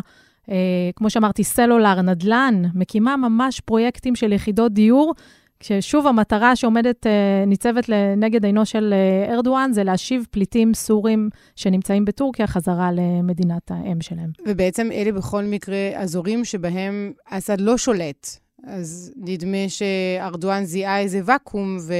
אה, 0.50 0.56
כמו 0.96 1.10
שאמרתי, 1.10 1.44
סלולר, 1.44 2.02
נדל"ן, 2.02 2.62
מקימה 2.74 3.16
ממש 3.16 3.60
פרויקטים 3.60 4.16
של 4.16 4.32
יחידות 4.32 4.72
דיור 4.72 5.14
כששוב 5.60 6.06
המטרה 6.06 6.56
שעומדת, 6.56 7.06
אה, 7.06 7.44
ניצבת 7.46 7.88
לנגד 7.88 8.44
עינו 8.44 8.66
של 8.66 8.94
אה, 8.96 9.34
ארדואן, 9.34 9.72
זה 9.72 9.84
להשיב 9.84 10.26
פליטים 10.30 10.74
סורים 10.74 11.28
שנמצאים 11.56 12.04
בטורקיה 12.04 12.46
חזרה 12.46 12.90
למדינת 12.92 13.70
האם 13.70 14.00
שלהם. 14.00 14.30
ובעצם 14.46 14.92
אלה 14.92 15.12
בכל 15.12 15.44
מקרה 15.44 15.90
אזורים 15.94 16.44
שבהם 16.44 17.12
אסד 17.24 17.60
לא 17.60 17.78
שולט. 17.78 18.26
אז 18.64 19.12
נדמה 19.16 19.68
שארדואן 19.68 20.64
זיהה 20.64 21.00
איזה 21.00 21.20
ואקום 21.24 21.76
ו... 21.86 21.94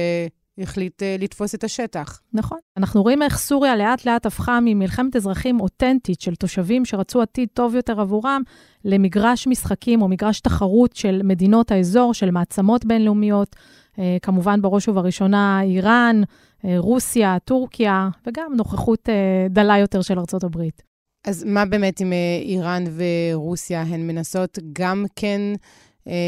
החליט 0.57 1.01
uh, 1.01 1.21
לתפוס 1.21 1.55
את 1.55 1.63
השטח. 1.63 2.21
נכון. 2.33 2.57
אנחנו 2.77 3.01
רואים 3.01 3.21
איך 3.21 3.37
סוריה 3.37 3.75
לאט-לאט 3.75 4.25
הפכה 4.25 4.59
ממלחמת 4.61 5.15
אזרחים 5.15 5.61
אותנטית 5.61 6.21
של 6.21 6.35
תושבים 6.35 6.85
שרצו 6.85 7.21
עתיד 7.21 7.49
טוב 7.53 7.75
יותר 7.75 8.01
עבורם, 8.01 8.41
למגרש 8.85 9.47
משחקים 9.47 10.01
או 10.01 10.07
מגרש 10.07 10.39
תחרות 10.39 10.95
של 10.95 11.21
מדינות 11.23 11.71
האזור, 11.71 12.13
של 12.13 12.31
מעצמות 12.31 12.85
בינלאומיות, 12.85 13.55
uh, 13.55 13.99
כמובן 14.21 14.61
בראש 14.61 14.87
ובראשונה 14.87 15.61
איראן, 15.63 16.21
uh, 16.23 16.65
רוסיה, 16.77 17.37
טורקיה, 17.45 18.09
וגם 18.27 18.53
נוכחות 18.55 19.09
uh, 19.09 19.11
דלה 19.49 19.77
יותר 19.77 20.01
של 20.01 20.19
ארצות 20.19 20.43
הברית. 20.43 20.81
אז 21.27 21.43
מה 21.43 21.65
באמת 21.65 21.99
עם 21.99 22.13
איראן 22.43 22.83
ורוסיה? 22.95 23.81
הן 23.81 24.07
מנסות 24.07 24.59
גם 24.73 25.05
כן 25.15 25.41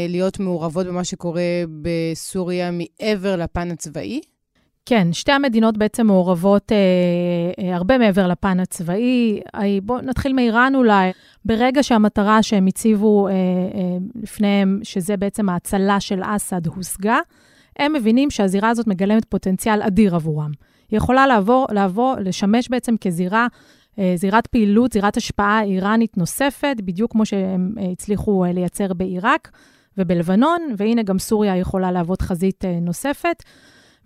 להיות 0.08 0.40
מעורבות 0.40 0.86
במה 0.86 1.04
שקורה 1.04 1.42
בסוריה 1.82 2.70
מעבר 2.70 3.36
לפן 3.36 3.70
הצבאי? 3.70 4.20
כן, 4.86 5.12
שתי 5.12 5.32
המדינות 5.32 5.78
בעצם 5.78 6.06
מעורבות 6.06 6.72
אה, 6.72 6.76
אה, 7.64 7.76
הרבה 7.76 7.98
מעבר 7.98 8.26
לפן 8.26 8.60
הצבאי. 8.60 9.40
אה, 9.54 9.60
בואו 9.82 10.00
נתחיל 10.00 10.32
מאיראן 10.32 10.74
אולי. 10.74 11.10
ברגע 11.44 11.82
שהמטרה 11.82 12.42
שהם 12.42 12.66
הציבו 12.66 13.28
אה, 13.28 13.32
אה, 13.32 13.38
לפניהם, 14.22 14.80
שזה 14.82 15.16
בעצם 15.16 15.48
ההצלה 15.48 16.00
של 16.00 16.20
אסד, 16.22 16.66
הושגה, 16.66 17.18
הם 17.78 17.92
מבינים 17.92 18.30
שהזירה 18.30 18.68
הזאת 18.68 18.86
מגלמת 18.86 19.24
פוטנציאל 19.24 19.82
אדיר 19.82 20.14
עבורם. 20.14 20.50
היא 20.90 20.96
יכולה 20.96 21.26
לעבור, 21.26 21.66
לעבור, 21.70 22.14
לשמש 22.20 22.68
בעצם 22.68 22.94
כזירה, 23.00 23.42
אה, 23.42 23.46
זירת 24.16 24.46
פעילות, 24.46 24.92
זירת 24.92 25.16
השפעה 25.16 25.62
איראנית 25.62 26.16
נוספת, 26.16 26.76
בדיוק 26.84 27.12
כמו 27.12 27.26
שהם 27.26 27.74
אה, 27.78 27.90
הצליחו 27.92 28.44
אה, 28.44 28.52
לייצר 28.52 28.92
בעיראק 28.92 29.50
ובלבנון, 29.98 30.60
והנה 30.76 31.02
גם 31.02 31.18
סוריה 31.18 31.56
יכולה 31.56 31.92
להוות 31.92 32.22
חזית 32.22 32.64
אה, 32.64 32.78
נוספת. 32.80 33.42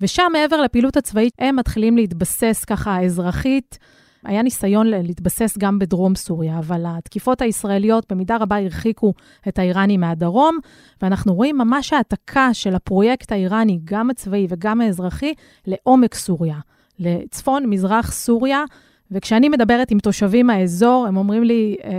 ושם, 0.01 0.31
מעבר 0.33 0.61
לפעילות 0.61 0.97
הצבאית, 0.97 1.33
הם 1.39 1.57
מתחילים 1.57 1.97
להתבסס 1.97 2.65
ככה 2.65 3.03
אזרחית. 3.03 3.79
היה 4.25 4.43
ניסיון 4.43 4.87
להתבסס 4.87 5.59
גם 5.59 5.79
בדרום 5.79 6.15
סוריה, 6.15 6.59
אבל 6.59 6.85
התקיפות 6.87 7.43
הישראליות 7.43 8.13
במידה 8.13 8.37
רבה 8.37 8.57
הרחיקו 8.57 9.15
את 9.49 9.59
האיראנים 9.59 10.01
מהדרום, 10.01 10.59
ואנחנו 11.03 11.35
רואים 11.35 11.59
ממש 11.59 11.93
העתקה 11.93 12.55
של 12.55 12.75
הפרויקט 12.75 13.33
האיראני, 13.33 13.79
גם 13.85 14.11
הצבאי 14.11 14.47
וגם 14.51 14.81
האזרחי, 14.81 15.35
לעומק 15.67 16.15
סוריה, 16.15 16.59
לצפון-מזרח 16.99 18.13
סוריה. 18.13 18.65
וכשאני 19.11 19.49
מדברת 19.49 19.91
עם 19.91 19.99
תושבים 19.99 20.47
מהאזור, 20.47 21.07
הם 21.09 21.17
אומרים 21.17 21.45
לי, 21.45 21.77
אה, 21.85 21.91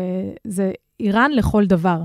זה 0.43 0.71
איראן 0.99 1.31
לכל 1.31 1.65
דבר. 1.65 2.01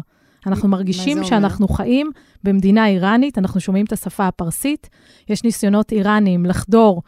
אנחנו 0.47 0.69
מרגישים 0.69 1.25
שאנחנו 1.25 1.69
חיים 1.69 2.11
במדינה 2.45 2.87
איראנית, 2.89 3.39
אנחנו 3.39 3.61
שומעים 3.61 3.87
את 3.87 3.93
השפה 3.93 4.27
הפרסית, 4.27 4.91
יש 5.29 5.45
ניסיונות 5.45 5.93
איראנים 5.93 6.47
לחדור 6.47 7.03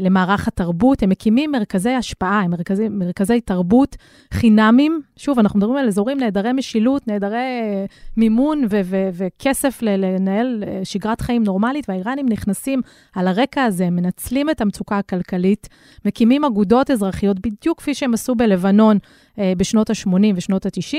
למערך 0.00 0.48
התרבות, 0.48 1.02
הם 1.02 1.08
מקימים 1.08 1.52
מרכזי 1.52 1.90
השפעה, 1.90 2.40
הם 2.40 2.50
מרכזי, 2.50 2.88
מרכזי 2.88 3.40
תרבות 3.40 3.96
חינמים. 4.34 5.00
שוב, 5.16 5.38
אנחנו 5.38 5.58
מדברים 5.58 5.76
על 5.76 5.86
אזורים 5.86 6.18
נעדרי 6.18 6.52
משילות, 6.52 7.08
נעדרי 7.08 7.36
אה, 7.36 7.84
מימון 8.16 8.64
וכסף 9.12 9.82
לנהל 9.82 10.64
אה, 10.66 10.80
שגרת 10.84 11.20
חיים 11.20 11.44
נורמלית, 11.44 11.88
והאיראנים 11.88 12.28
נכנסים 12.28 12.80
על 13.14 13.28
הרקע 13.28 13.64
הזה, 13.64 13.90
מנצלים 13.90 14.50
את 14.50 14.60
המצוקה 14.60 14.98
הכלכלית, 14.98 15.68
מקימים 16.04 16.44
אגודות 16.44 16.90
אזרחיות, 16.90 17.40
בדיוק 17.40 17.78
כפי 17.78 17.94
שהם 17.94 18.14
עשו 18.14 18.34
בלבנון 18.34 18.98
אה, 19.38 19.52
בשנות 19.56 19.90
ה-80 19.90 20.12
ושנות 20.36 20.66
ה-90. 20.66 20.96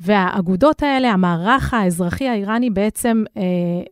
והאגודות 0.00 0.82
האלה, 0.82 1.12
המערך 1.12 1.74
האזרחי 1.74 2.28
האיראני 2.28 2.70
בעצם 2.70 3.24
אה, 3.36 3.42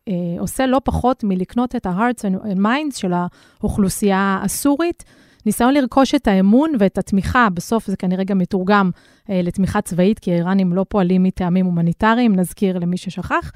אה, 0.08 0.40
עושה 0.40 0.66
לא 0.66 0.80
פחות 0.84 1.24
מלקנות 1.24 1.76
את 1.76 1.86
ה-hearts 1.86 2.22
and 2.22 2.58
minds 2.58 2.98
של 2.98 3.12
האוכלוסייה 3.12 4.40
הסורית. 4.42 5.04
ניסיון 5.46 5.74
לרכוש 5.74 6.14
את 6.14 6.28
האמון 6.28 6.72
ואת 6.78 6.98
התמיכה, 6.98 7.48
בסוף 7.54 7.86
זה 7.86 7.96
כנראה 7.96 8.24
גם 8.24 8.38
מתורגם 8.38 8.90
אה, 9.30 9.40
לתמיכה 9.42 9.80
צבאית, 9.80 10.18
כי 10.18 10.32
האיראנים 10.32 10.72
לא 10.72 10.84
פועלים 10.88 11.22
מטעמים 11.22 11.66
הומניטריים, 11.66 12.36
נזכיר 12.36 12.78
למי 12.78 12.96
ששכח. 12.96 13.52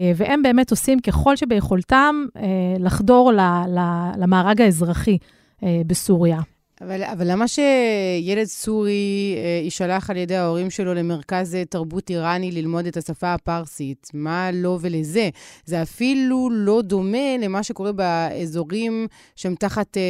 אה, 0.00 0.12
והם 0.16 0.42
באמת 0.42 0.70
עושים 0.70 1.00
ככל 1.00 1.36
שביכולתם 1.36 2.24
אה, 2.36 2.42
לחדור 2.78 3.32
ל, 3.32 3.40
ל, 3.68 3.80
למארג 4.16 4.62
האזרחי 4.62 5.18
אה, 5.62 5.80
בסוריה. 5.86 6.40
אבל, 6.80 7.02
אבל 7.02 7.30
למה 7.32 7.44
שילד 7.48 8.44
סורי 8.44 9.34
אה, 9.36 9.60
יישלח 9.64 10.10
על 10.10 10.16
ידי 10.16 10.36
ההורים 10.36 10.70
שלו 10.70 10.94
למרכז 10.94 11.54
אה, 11.54 11.64
תרבות 11.64 12.10
איראני 12.10 12.52
ללמוד 12.52 12.86
את 12.86 12.96
השפה 12.96 13.34
הפרסית? 13.34 14.10
מה 14.14 14.50
לו 14.52 14.78
ולזה? 14.80 15.28
זה 15.64 15.82
אפילו 15.82 16.48
לא 16.52 16.82
דומה 16.82 17.36
למה 17.40 17.62
שקורה 17.62 17.92
באזורים 17.92 19.06
שהם 19.36 19.54
תחת 19.54 19.96
אה, 19.96 20.02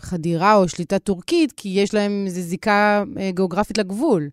חדירה 0.00 0.56
או 0.56 0.68
שליטה 0.68 0.98
טורקית, 0.98 1.52
כי 1.52 1.68
יש 1.68 1.94
להם 1.94 2.24
איזו 2.26 2.40
זיקה 2.40 3.04
אה, 3.18 3.30
גיאוגרפית 3.30 3.78
לגבול. 3.78 4.28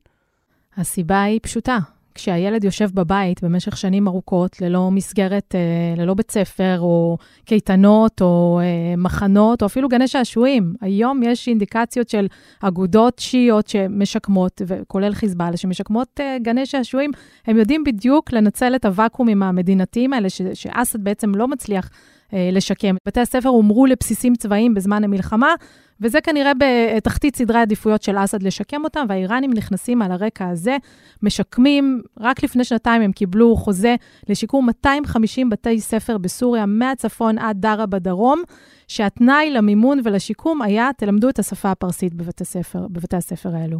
הסיבה 0.78 1.24
היא 1.24 1.40
פשוטה. 1.44 1.78
כשהילד 2.16 2.64
יושב 2.64 2.90
בבית 2.94 3.44
במשך 3.44 3.78
שנים 3.78 4.08
ארוכות, 4.08 4.62
ללא 4.62 4.92
מסגרת, 4.92 5.56
אה, 5.56 6.02
ללא 6.04 6.14
בית 6.14 6.32
ספר, 6.32 6.78
או 6.80 7.18
קייטנות, 7.46 8.22
או 8.22 8.60
אה, 8.64 8.96
מחנות, 8.98 9.62
או 9.62 9.68
אפילו 9.68 9.90
גני 9.90 10.08
שעשועים. 10.08 10.74
היום 10.82 11.24
יש 11.24 11.48
אינדיקציות 11.48 12.10
של 12.10 12.28
אגודות 12.62 13.20
שיעיות 13.20 13.68
שמשקמות, 13.68 14.62
כולל 14.88 15.14
חיזבאללה, 15.14 15.58
שמשקמות 15.58 16.20
אה, 16.20 16.38
גני 16.42 16.66
שעשועים. 16.66 17.12
הם 17.48 17.58
יודעים 17.58 17.84
בדיוק 17.84 18.34
לנצל 18.34 18.76
את 18.76 18.86
הוואקומים 18.86 19.44
המדינתיים 19.44 20.14
האלה, 20.14 20.28
שאסד 20.54 21.04
בעצם 21.04 21.36
לא 21.36 21.48
מצליח 21.48 21.90
לשקם. 22.34 22.96
בתי 23.08 23.20
הספר 23.20 23.50
הומרו 23.50 23.86
לבסיסים 23.86 24.36
צבאיים 24.36 24.74
בזמן 24.74 25.04
המלחמה, 25.04 25.54
וזה 26.02 26.22
כנראה 26.22 26.52
בתחתית 26.60 27.36
סדרי 27.36 27.58
העדיפויות 27.58 28.04
של 28.04 28.18
אסד 28.18 28.44
לשקם 28.44 28.84
אותם, 28.84 29.06
והאיראנים 29.10 29.54
נכנסים 29.54 30.02
על 30.02 30.12
הרקע 30.12 30.50
הזה, 30.50 30.78
משקמים, 31.24 32.02
רק 32.20 32.44
לפני 32.44 32.64
שנתיים 32.64 33.02
הם 33.02 33.12
קיבלו 33.12 33.56
חוזה 33.56 33.96
לשיקום 34.30 34.66
250 34.66 35.50
בתי 35.50 35.80
ספר 35.82 36.18
בסוריה, 36.18 36.66
מהצפון 36.66 37.38
עד 37.38 37.62
דארה 37.62 37.86
בדרום, 37.86 38.42
שהתנאי 38.88 39.52
למימון 39.52 40.00
ולשיקום 40.04 40.62
היה, 40.62 40.90
תלמדו 40.98 41.30
את 41.30 41.40
השפה 41.40 41.72
הפרסית 41.72 42.14
בבתי 42.14 42.44
הספר, 42.44 42.88
בבתי 42.90 43.16
הספר 43.16 43.56
האלו. 43.56 43.80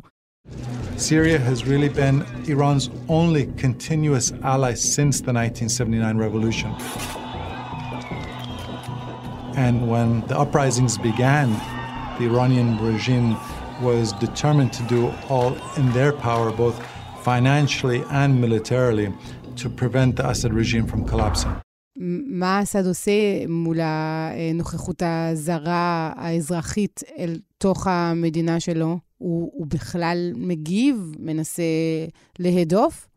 Syria 0.98 1.38
has 1.38 1.66
really 1.66 1.90
been 1.90 2.18
Iran's 2.48 2.90
only 3.08 3.44
continuous 3.58 4.34
ally 4.44 4.74
since 4.74 5.22
the 5.22 5.32
1979 5.32 6.18
revolution. 6.18 6.72
And 9.56 9.90
when 9.92 10.22
the 10.28 10.38
uprisings 10.40 10.98
began, 10.98 11.48
the 12.20 12.26
Iranian 12.26 12.70
regime 12.92 13.30
was 13.82 14.12
determined 14.26 14.72
to 14.74 14.84
do 14.96 15.02
all 15.30 15.52
in 15.80 15.86
their 15.98 16.12
power, 16.12 16.52
both 16.52 16.78
financially 17.30 18.04
and 18.22 18.32
militarily, 18.46 19.08
to 19.62 19.70
prevent 19.70 20.18
the 20.18 20.26
Assad 20.32 20.54
regime 20.54 20.86
from 20.86 21.06
collapsing. 21.06 21.52
מה 22.26 22.62
אסד 22.64 22.86
עושה 22.86 23.12
מול 23.48 23.80
הנוכחות 23.82 25.04
הזרה 25.06 26.14
האזרחית 26.16 27.04
אל 27.18 27.40
תוך 27.58 27.88
המדינה 27.88 28.60
שלו? 28.60 28.98
הוא, 29.18 29.52
הוא 29.54 29.68
בכלל 29.68 30.32
מגיב, 30.36 31.12
מנסה 31.20 31.64
להדוף? 32.40 33.09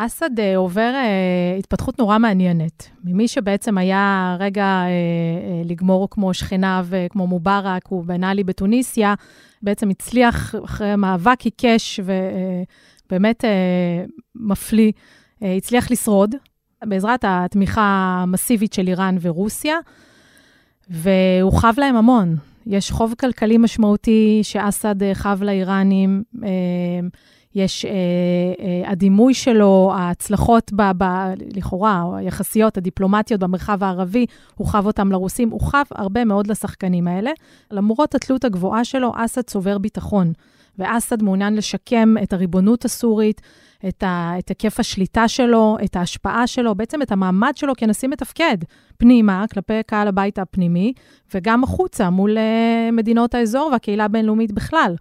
אסד 0.00 0.38
uh, 0.38 0.42
עובר 0.56 0.92
uh, 0.94 1.58
התפתחות 1.58 1.98
נורא 1.98 2.18
מעניינת. 2.18 2.88
ממי 3.04 3.28
שבעצם 3.28 3.78
היה 3.78 4.36
רגע 4.40 4.82
uh, 4.84 5.66
uh, 5.66 5.70
לגמור 5.70 6.08
כמו 6.10 6.34
שכניו, 6.34 6.86
uh, 6.90 7.12
כמו 7.12 7.26
מובארק, 7.26 7.82
הוא 7.88 8.04
בן 8.04 8.24
עלי 8.24 8.44
בתוניסיה, 8.44 9.14
בעצם 9.62 9.90
הצליח 9.90 10.54
אחרי 10.64 10.96
מאבק 10.96 11.40
עיקש 11.40 12.00
ובאמת 12.04 13.44
uh, 13.44 13.46
uh, 13.46 14.10
מפליא, 14.34 14.92
uh, 14.92 15.44
הצליח 15.56 15.90
לשרוד 15.90 16.34
בעזרת 16.84 17.24
התמיכה 17.28 18.18
המסיבית 18.22 18.72
של 18.72 18.88
איראן 18.88 19.16
ורוסיה, 19.20 19.76
והוא 20.90 21.52
חב 21.52 21.74
להם 21.78 21.96
המון. 21.96 22.36
יש 22.66 22.90
חוב 22.90 23.14
כלכלי 23.20 23.58
משמעותי 23.58 24.40
שאסד 24.42 25.02
uh, 25.02 25.14
חב 25.14 25.42
לאיראנים. 25.42 26.22
Uh, 26.36 26.40
יש 27.54 27.84
אה, 27.84 27.90
אה, 28.60 28.90
הדימוי 28.90 29.34
שלו, 29.34 29.92
ההצלחות, 29.94 30.72
ב, 30.72 30.82
ב, 30.98 31.04
לכאורה, 31.56 32.02
או 32.02 32.16
היחסיות, 32.16 32.76
הדיפלומטיות 32.76 33.40
במרחב 33.40 33.84
הערבי, 33.84 34.26
הוא 34.54 34.66
חב 34.66 34.86
אותם 34.86 35.12
לרוסים, 35.12 35.50
הוא 35.50 35.60
חב 35.60 35.84
הרבה 35.90 36.24
מאוד 36.24 36.46
לשחקנים 36.46 37.08
האלה. 37.08 37.30
למרות 37.70 38.14
התלות 38.14 38.44
הגבוהה 38.44 38.84
שלו, 38.84 39.12
אסד 39.16 39.42
צובר 39.42 39.78
ביטחון, 39.78 40.32
ואסד 40.78 41.22
מעוניין 41.22 41.54
לשקם 41.54 42.14
את 42.22 42.32
הריבונות 42.32 42.84
הסורית, 42.84 43.40
את, 43.88 44.02
ה, 44.02 44.32
את 44.38 44.48
היקף 44.48 44.80
השליטה 44.80 45.28
שלו, 45.28 45.76
את 45.84 45.96
ההשפעה 45.96 46.46
שלו, 46.46 46.74
בעצם 46.74 47.02
את 47.02 47.12
המעמד 47.12 47.52
שלו 47.56 47.72
כנשיא 47.76 48.08
מתפקד 48.08 48.56
פנימה, 48.98 49.44
כלפי 49.52 49.82
קהל 49.86 50.08
הבית 50.08 50.38
הפנימי, 50.38 50.92
וגם 51.34 51.64
החוצה 51.64 52.10
מול 52.10 52.38
אה, 52.38 52.90
מדינות 52.92 53.34
האזור 53.34 53.68
והקהילה 53.72 54.04
הבינלאומית 54.04 54.52
בכלל. 54.52 54.94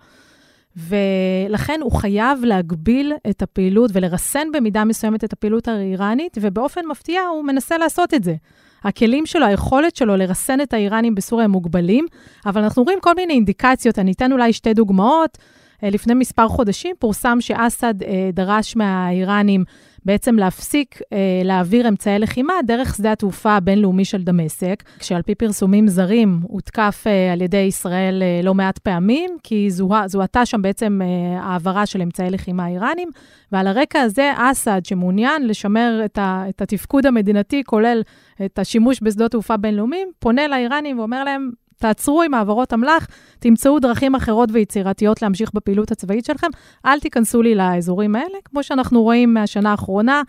ולכן 0.77 1.79
הוא 1.83 1.91
חייב 1.91 2.43
להגביל 2.43 3.13
את 3.29 3.41
הפעילות 3.41 3.91
ולרסן 3.93 4.47
במידה 4.53 4.85
מסוימת 4.85 5.23
את 5.23 5.33
הפעילות 5.33 5.67
האיראנית, 5.67 6.37
ובאופן 6.41 6.81
מפתיע 6.91 7.21
הוא 7.21 7.43
מנסה 7.43 7.77
לעשות 7.77 8.13
את 8.13 8.23
זה. 8.23 8.35
הכלים 8.83 9.25
שלו, 9.25 9.45
היכולת 9.45 9.95
שלו 9.95 10.15
לרסן 10.15 10.61
את 10.61 10.73
האיראנים 10.73 11.15
בסוריה 11.15 11.45
הם 11.45 11.51
מוגבלים, 11.51 12.05
אבל 12.45 12.63
אנחנו 12.63 12.83
רואים 12.83 12.99
כל 13.01 13.13
מיני 13.15 13.33
אינדיקציות, 13.33 13.99
אני 13.99 14.11
אתן 14.11 14.31
אולי 14.31 14.53
שתי 14.53 14.73
דוגמאות. 14.73 15.37
לפני 15.83 16.13
מספר 16.13 16.47
חודשים 16.47 16.95
פורסם 16.99 17.37
שאסד 17.41 17.93
דרש 18.33 18.75
מהאיראנים 18.75 19.63
בעצם 20.07 20.35
להפסיק 20.35 21.01
אה, 21.13 21.17
להעביר 21.43 21.87
אמצעי 21.87 22.19
לחימה 22.19 22.53
דרך 22.63 22.95
שדה 22.95 23.11
התעופה 23.11 23.51
הבינלאומי 23.51 24.05
של 24.05 24.23
דמשק, 24.23 24.83
כשעל 24.99 25.21
פי 25.21 25.35
פרסומים 25.35 25.87
זרים 25.87 26.39
הותקף 26.43 27.03
אה, 27.07 27.33
על 27.33 27.41
ידי 27.41 27.57
ישראל 27.57 28.23
אה, 28.23 28.41
לא 28.43 28.53
מעט 28.53 28.77
פעמים, 28.77 29.29
כי 29.43 29.69
זוהתה 30.05 30.45
שם 30.45 30.61
בעצם 30.61 30.99
אה, 31.01 31.41
העברה 31.43 31.85
של 31.85 32.01
אמצעי 32.01 32.29
לחימה 32.29 32.67
איראנים, 32.67 33.09
ועל 33.51 33.67
הרקע 33.67 34.01
הזה 34.01 34.31
אסד, 34.35 34.81
שמעוניין 34.85 35.47
לשמר 35.47 36.01
את, 36.05 36.17
ה, 36.17 36.43
את 36.49 36.61
התפקוד 36.61 37.05
המדינתי, 37.05 37.63
כולל 37.63 38.01
את 38.45 38.59
השימוש 38.59 38.99
בשדות 39.03 39.31
תעופה 39.31 39.57
בינלאומיים, 39.57 40.07
פונה 40.19 40.47
לאיראנים 40.47 40.99
ואומר 40.99 41.23
להם, 41.23 41.51
תעצרו 41.79 42.21
עם 42.21 42.33
העברות 42.33 42.73
אמל"ח, 42.73 43.07
תמצאו 43.39 43.79
דרכים 43.79 44.15
אחרות 44.15 44.49
ויצירתיות 44.53 45.21
להמשיך 45.21 45.51
בפעילות 45.53 45.91
הצבאית 45.91 46.25
שלכם, 46.25 46.47
אל 46.85 46.99
תיכנסו 46.99 47.41
לי 47.41 47.55
לאזורים 47.55 48.15
האלה. 48.15 48.37
כמו 48.45 48.63
שאנחנו 48.63 49.03
רואים 49.03 49.33
מהשנה 49.33 49.71
האחרונה, 49.71 50.21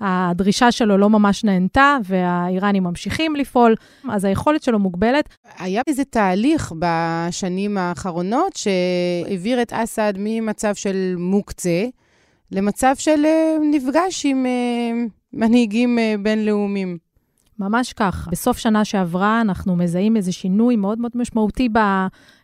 הדרישה 0.00 0.72
שלו 0.72 0.98
לא 0.98 1.10
ממש 1.10 1.44
נהנתה, 1.44 1.96
והאיראנים 2.04 2.84
ממשיכים 2.84 3.36
לפעול, 3.36 3.74
אז 4.10 4.24
היכולת 4.24 4.62
שלו 4.62 4.78
מוגבלת. 4.78 5.28
היה 5.58 5.82
איזה 5.86 6.04
תהליך 6.04 6.72
בשנים 6.78 7.78
האחרונות 7.78 8.52
שהעביר 8.56 9.62
את 9.62 9.72
אסד 9.72 10.12
ממצב 10.16 10.74
של 10.74 11.14
מוקצה 11.18 11.84
למצב 12.50 12.94
של 12.98 13.24
אה, 13.24 13.56
נפגש 13.70 14.26
עם 14.26 14.46
אה, 14.46 15.04
מנהיגים 15.32 15.98
אה, 15.98 16.14
בינלאומיים. 16.22 17.03
ממש 17.58 17.92
כך. 17.92 18.28
בסוף 18.30 18.58
שנה 18.58 18.84
שעברה 18.84 19.40
אנחנו 19.40 19.76
מזהים 19.76 20.16
איזה 20.16 20.32
שינוי 20.32 20.76
מאוד 20.76 20.98
מאוד 20.98 21.12
משמעותי 21.14 21.68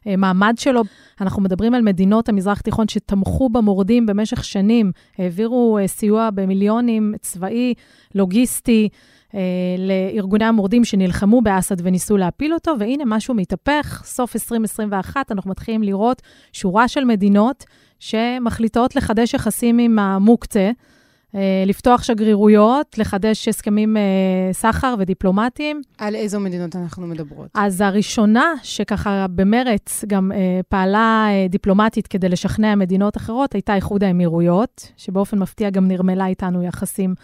במעמד 0.07 0.55
שלו. 0.59 0.83
אנחנו 1.21 1.43
מדברים 1.43 1.75
על 1.75 1.83
מדינות 1.83 2.29
המזרח 2.29 2.61
התיכון 2.61 2.89
שתמכו 2.89 3.49
במורדים 3.49 4.07
במשך 4.07 4.45
שנים, 4.45 4.93
העבירו 5.19 5.79
אה, 5.79 5.87
סיוע 5.87 6.31
במיליונים 6.35 7.15
צבאי, 7.21 7.75
לוגיסטי. 8.15 8.89
אה, 9.35 9.41
לארגוני 9.79 10.45
המורדים 10.45 10.85
שנלחמו 10.85 11.41
באסד 11.41 11.87
וניסו 11.87 12.17
להפיל 12.17 12.55
אותו, 12.55 12.75
והנה 12.79 13.05
משהו 13.07 13.35
מתהפך, 13.35 14.03
סוף 14.05 14.37
2021 14.37 15.33
אנחנו 15.33 15.51
מתחילים 15.51 15.83
לראות 15.83 16.23
שורה 16.53 16.89
של 16.89 17.05
מדינות 17.05 17.65
שמחליטות 17.99 18.97
לחדש 18.97 19.35
יחסים 19.35 19.79
עם 19.79 19.99
המוקצה. 19.99 20.71
אה, 21.35 21.63
לפתוח 21.67 22.03
שגרירויות, 22.03 22.99
לחדש 22.99 23.49
הסכמים 23.49 23.97
אה, 23.97 24.03
סחר 24.53 24.95
ודיפלומטיים. 24.99 25.83
על 25.99 26.15
איזו 26.15 26.41
מדינות 26.41 26.77
אנחנו 26.77 27.07
מדברות? 27.07 27.49
אז 27.55 27.81
הראשונה, 27.81 28.55
שככה 28.63 29.27
במרץ 29.35 30.05
גם 30.07 30.33
אה, 30.33 30.61
פעלה 30.69 31.29
דיפלומטית 31.49 32.07
כדי 32.07 32.29
לשכנע 32.29 32.75
מדינות 32.75 33.17
אחרות, 33.17 33.55
הייתה 33.55 33.75
איחוד 33.75 34.05
האמירויות, 34.05 34.93
שבאופן 34.97 35.39
מפתיע 35.39 35.71
גם 35.71 35.89
נרמלה 35.89 36.27
איתנו 36.27 36.63
יחסים 36.63 37.15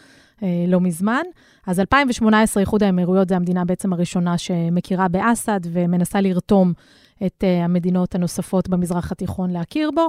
לא 0.68 0.80
מזמן. 0.80 1.22
אז 1.66 1.80
2018, 1.80 2.60
איחוד 2.60 2.82
האמירויות 2.82 3.28
זה 3.28 3.36
המדינה 3.36 3.64
בעצם 3.64 3.92
הראשונה 3.92 4.38
שמכירה 4.38 5.08
באסד 5.08 5.60
ומנסה 5.64 6.20
לרתום 6.20 6.72
את 7.26 7.44
המדינות 7.64 8.14
הנוספות 8.14 8.68
במזרח 8.68 9.12
התיכון 9.12 9.50
להכיר 9.50 9.90
בו. 9.94 10.08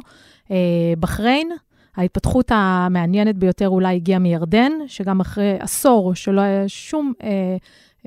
בחריין, 0.99 1.49
ההתפתחות 1.97 2.51
המעניינת 2.55 3.37
ביותר 3.37 3.69
אולי 3.69 3.95
הגיעה 3.95 4.19
מירדן, 4.19 4.71
שגם 4.87 5.19
אחרי 5.19 5.57
עשור 5.59 6.15
שלא 6.15 6.41
היה 6.41 6.67
שום 6.67 7.13
אה, 7.23 7.57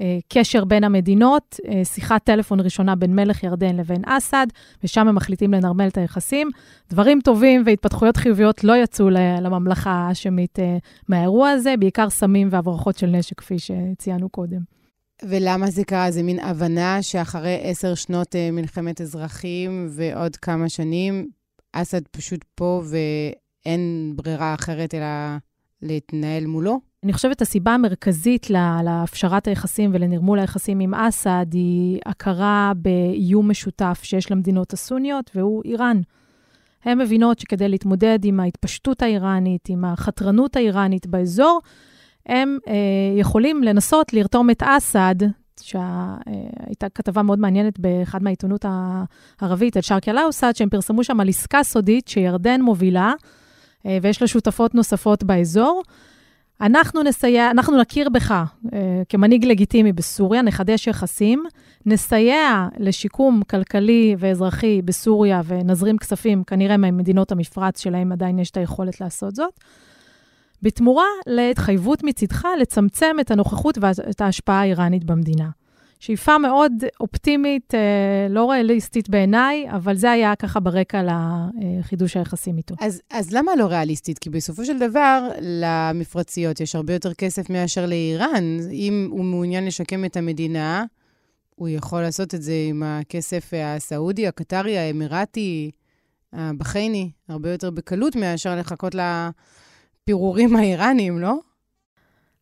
אה, 0.00 0.18
קשר 0.28 0.64
בין 0.64 0.84
המדינות, 0.84 1.56
אה, 1.68 1.84
שיחת 1.84 2.24
טלפון 2.24 2.60
ראשונה 2.60 2.96
בין 2.96 3.14
מלך 3.14 3.42
ירדן 3.42 3.76
לבין 3.76 4.02
אסד, 4.06 4.46
ושם 4.84 5.08
הם 5.08 5.14
מחליטים 5.14 5.52
לנרמל 5.52 5.88
את 5.88 5.98
היחסים. 5.98 6.50
דברים 6.90 7.20
טובים 7.20 7.62
והתפתחויות 7.66 8.16
חיוביות 8.16 8.64
לא 8.64 8.76
יצאו 8.76 9.10
לממלכה 9.10 9.90
האשמית 9.90 10.58
אה, 10.58 10.76
מהאירוע 11.08 11.50
הזה, 11.50 11.74
בעיקר 11.78 12.10
סמים 12.10 12.48
והברחות 12.50 12.98
של 12.98 13.06
נשק, 13.06 13.38
כפי 13.38 13.56
שציינו 13.58 14.28
קודם. 14.28 14.60
ולמה 15.24 15.70
זה 15.70 15.84
קרה? 15.84 16.10
זה 16.10 16.22
מין 16.22 16.38
הבנה 16.38 17.02
שאחרי 17.02 17.60
עשר 17.62 17.94
שנות 17.94 18.36
אה, 18.36 18.50
מלחמת 18.50 19.00
אזרחים 19.00 19.88
ועוד 19.90 20.36
כמה 20.36 20.68
שנים, 20.68 21.28
אסד 21.72 22.08
פשוט 22.10 22.44
פה. 22.54 22.82
אין 23.66 24.12
ברירה 24.16 24.54
אחרת 24.54 24.94
אלא 24.94 25.06
להתנהל 25.82 26.46
מולו? 26.46 26.80
אני 27.04 27.12
חושבת 27.12 27.42
הסיבה 27.42 27.74
המרכזית 27.74 28.50
להפשרת 28.84 29.48
היחסים 29.48 29.90
ולנרמול 29.94 30.38
היחסים 30.38 30.80
עם 30.80 30.94
אסד 30.94 31.46
היא 31.52 32.00
הכרה 32.06 32.72
באיום 32.76 33.50
משותף 33.50 34.00
שיש 34.02 34.30
למדינות 34.30 34.72
הסוניות, 34.72 35.30
והוא 35.34 35.62
איראן. 35.64 36.00
הן 36.84 36.98
מבינות 36.98 37.38
שכדי 37.38 37.68
להתמודד 37.68 38.18
עם 38.24 38.40
ההתפשטות 38.40 39.02
האיראנית, 39.02 39.68
עם 39.68 39.84
החתרנות 39.84 40.56
האיראנית 40.56 41.06
באזור, 41.06 41.60
הם 42.26 42.58
אה, 42.68 42.74
יכולים 43.16 43.62
לנסות 43.62 44.12
לרתום 44.12 44.50
את 44.50 44.62
אסד, 44.62 45.14
שהייתה 45.60 46.86
אה, 46.86 46.90
כתבה 46.94 47.22
מאוד 47.22 47.38
מעניינת 47.38 47.78
באחד 47.78 48.22
מהעיתונות 48.22 48.64
הערבית, 49.40 49.76
על 49.76 49.82
שרקי 49.82 50.10
אל-אוסד, 50.10 50.52
שהם 50.54 50.68
פרסמו 50.68 51.04
שם 51.04 51.20
על 51.20 51.28
עסקה 51.28 51.62
סודית 51.62 52.08
שירדן 52.08 52.60
מובילה, 52.62 53.12
ויש 53.84 54.22
לה 54.22 54.28
שותפות 54.28 54.74
נוספות 54.74 55.24
באזור. 55.24 55.82
אנחנו 56.60 57.02
נסייע, 57.02 57.50
אנחנו 57.50 57.80
נכיר 57.80 58.08
בך 58.08 58.30
אה, 58.72 59.02
כמנהיג 59.08 59.44
לגיטימי 59.44 59.92
בסוריה, 59.92 60.42
נחדש 60.42 60.86
יחסים, 60.86 61.44
נסייע 61.86 62.68
לשיקום 62.78 63.42
כלכלי 63.50 64.16
ואזרחי 64.18 64.82
בסוריה 64.82 65.40
ונזרים 65.44 65.98
כספים, 65.98 66.44
כנראה 66.44 66.76
ממדינות 66.76 67.32
המפרץ 67.32 67.80
שלהם 67.80 68.12
עדיין 68.12 68.38
יש 68.38 68.50
את 68.50 68.56
היכולת 68.56 69.00
לעשות 69.00 69.36
זאת. 69.36 69.54
בתמורה 70.62 71.06
להתחייבות 71.26 72.02
מצדך 72.04 72.48
לצמצם 72.60 73.16
את 73.20 73.30
הנוכחות 73.30 73.78
ואת 73.80 74.20
ההשפעה 74.20 74.60
האיראנית 74.60 75.04
במדינה. 75.04 75.48
שאיפה 76.00 76.38
מאוד 76.38 76.72
אופטימית, 77.00 77.74
אה, 77.74 78.26
לא 78.30 78.50
ריאליסטית 78.50 79.08
בעיניי, 79.08 79.66
אבל 79.70 79.96
זה 79.96 80.10
היה 80.10 80.36
ככה 80.36 80.60
ברקע 80.60 81.02
לחידוש 81.02 82.16
היחסים 82.16 82.56
איתו. 82.56 82.74
אז, 82.80 83.02
אז 83.10 83.32
למה 83.32 83.56
לא 83.56 83.64
ריאליסטית? 83.64 84.18
כי 84.18 84.30
בסופו 84.30 84.64
של 84.64 84.78
דבר, 84.78 85.28
למפרציות 85.40 86.60
יש 86.60 86.74
הרבה 86.74 86.92
יותר 86.92 87.14
כסף 87.14 87.50
מאשר 87.50 87.86
לאיראן. 87.86 88.58
אם 88.72 89.08
הוא 89.10 89.24
מעוניין 89.24 89.66
לשקם 89.66 90.04
את 90.04 90.16
המדינה, 90.16 90.84
הוא 91.54 91.68
יכול 91.68 92.00
לעשות 92.00 92.34
את 92.34 92.42
זה 92.42 92.54
עם 92.68 92.82
הכסף 92.82 93.50
הסעודי, 93.54 94.26
הקטרי, 94.26 94.78
האמירתי, 94.78 95.70
הבחייני, 96.32 97.10
הרבה 97.28 97.50
יותר 97.52 97.70
בקלות 97.70 98.16
מאשר 98.16 98.56
לחכות 98.56 98.94
לפירורים 98.94 100.56
האיראניים, 100.56 101.18
לא? 101.18 101.34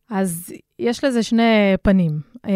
אז 0.09 0.53
יש 0.79 1.03
לזה 1.03 1.23
שני 1.23 1.73
פנים. 1.81 2.19
Uh, 2.37 2.49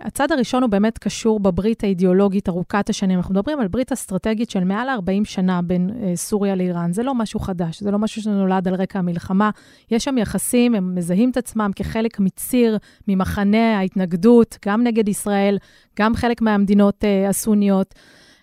הצד 0.00 0.32
הראשון 0.32 0.62
הוא 0.62 0.70
באמת 0.70 0.98
קשור 0.98 1.40
בברית 1.40 1.84
האידיאולוגית 1.84 2.48
ארוכת 2.48 2.88
השנים. 2.88 3.18
אנחנו 3.18 3.34
מדברים 3.34 3.60
על 3.60 3.68
ברית 3.68 3.92
אסטרטגית 3.92 4.50
של 4.50 4.64
מעל 4.64 4.88
40 4.88 5.24
שנה 5.24 5.62
בין 5.62 5.90
uh, 5.90 6.16
סוריה 6.16 6.54
לאיראן. 6.54 6.92
זה 6.92 7.02
לא 7.02 7.14
משהו 7.14 7.40
חדש, 7.40 7.80
זה 7.80 7.90
לא 7.90 7.98
משהו 7.98 8.22
שנולד 8.22 8.68
על 8.68 8.74
רקע 8.74 8.98
המלחמה. 8.98 9.50
יש 9.90 10.04
שם 10.04 10.18
יחסים, 10.18 10.74
הם 10.74 10.94
מזהים 10.94 11.30
את 11.30 11.36
עצמם 11.36 11.70
כחלק 11.76 12.20
מציר, 12.20 12.78
ממחנה 13.08 13.78
ההתנגדות, 13.78 14.58
גם 14.66 14.82
נגד 14.82 15.08
ישראל, 15.08 15.58
גם 15.98 16.14
חלק 16.14 16.42
מהמדינות 16.42 17.04
uh, 17.04 17.28
הסוניות. 17.28 17.94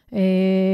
Uh, 0.09 0.13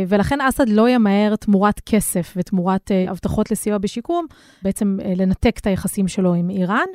ולכן 0.08 0.42
אסד 0.42 0.70
לא 0.70 0.90
ימהר 0.90 1.36
תמורת 1.36 1.80
כסף 1.80 2.34
ותמורת 2.38 2.92
uh, 2.92 3.12
הבטחות 3.12 3.52
לסיוע 3.52 3.78
בשיקום, 3.78 4.26
בעצם 4.62 4.98
uh, 5.02 5.08
לנתק 5.16 5.58
את 5.62 5.68
היחסים 5.68 6.08
שלו 6.08 6.34
עם 6.34 6.50
איראן. 6.50 6.88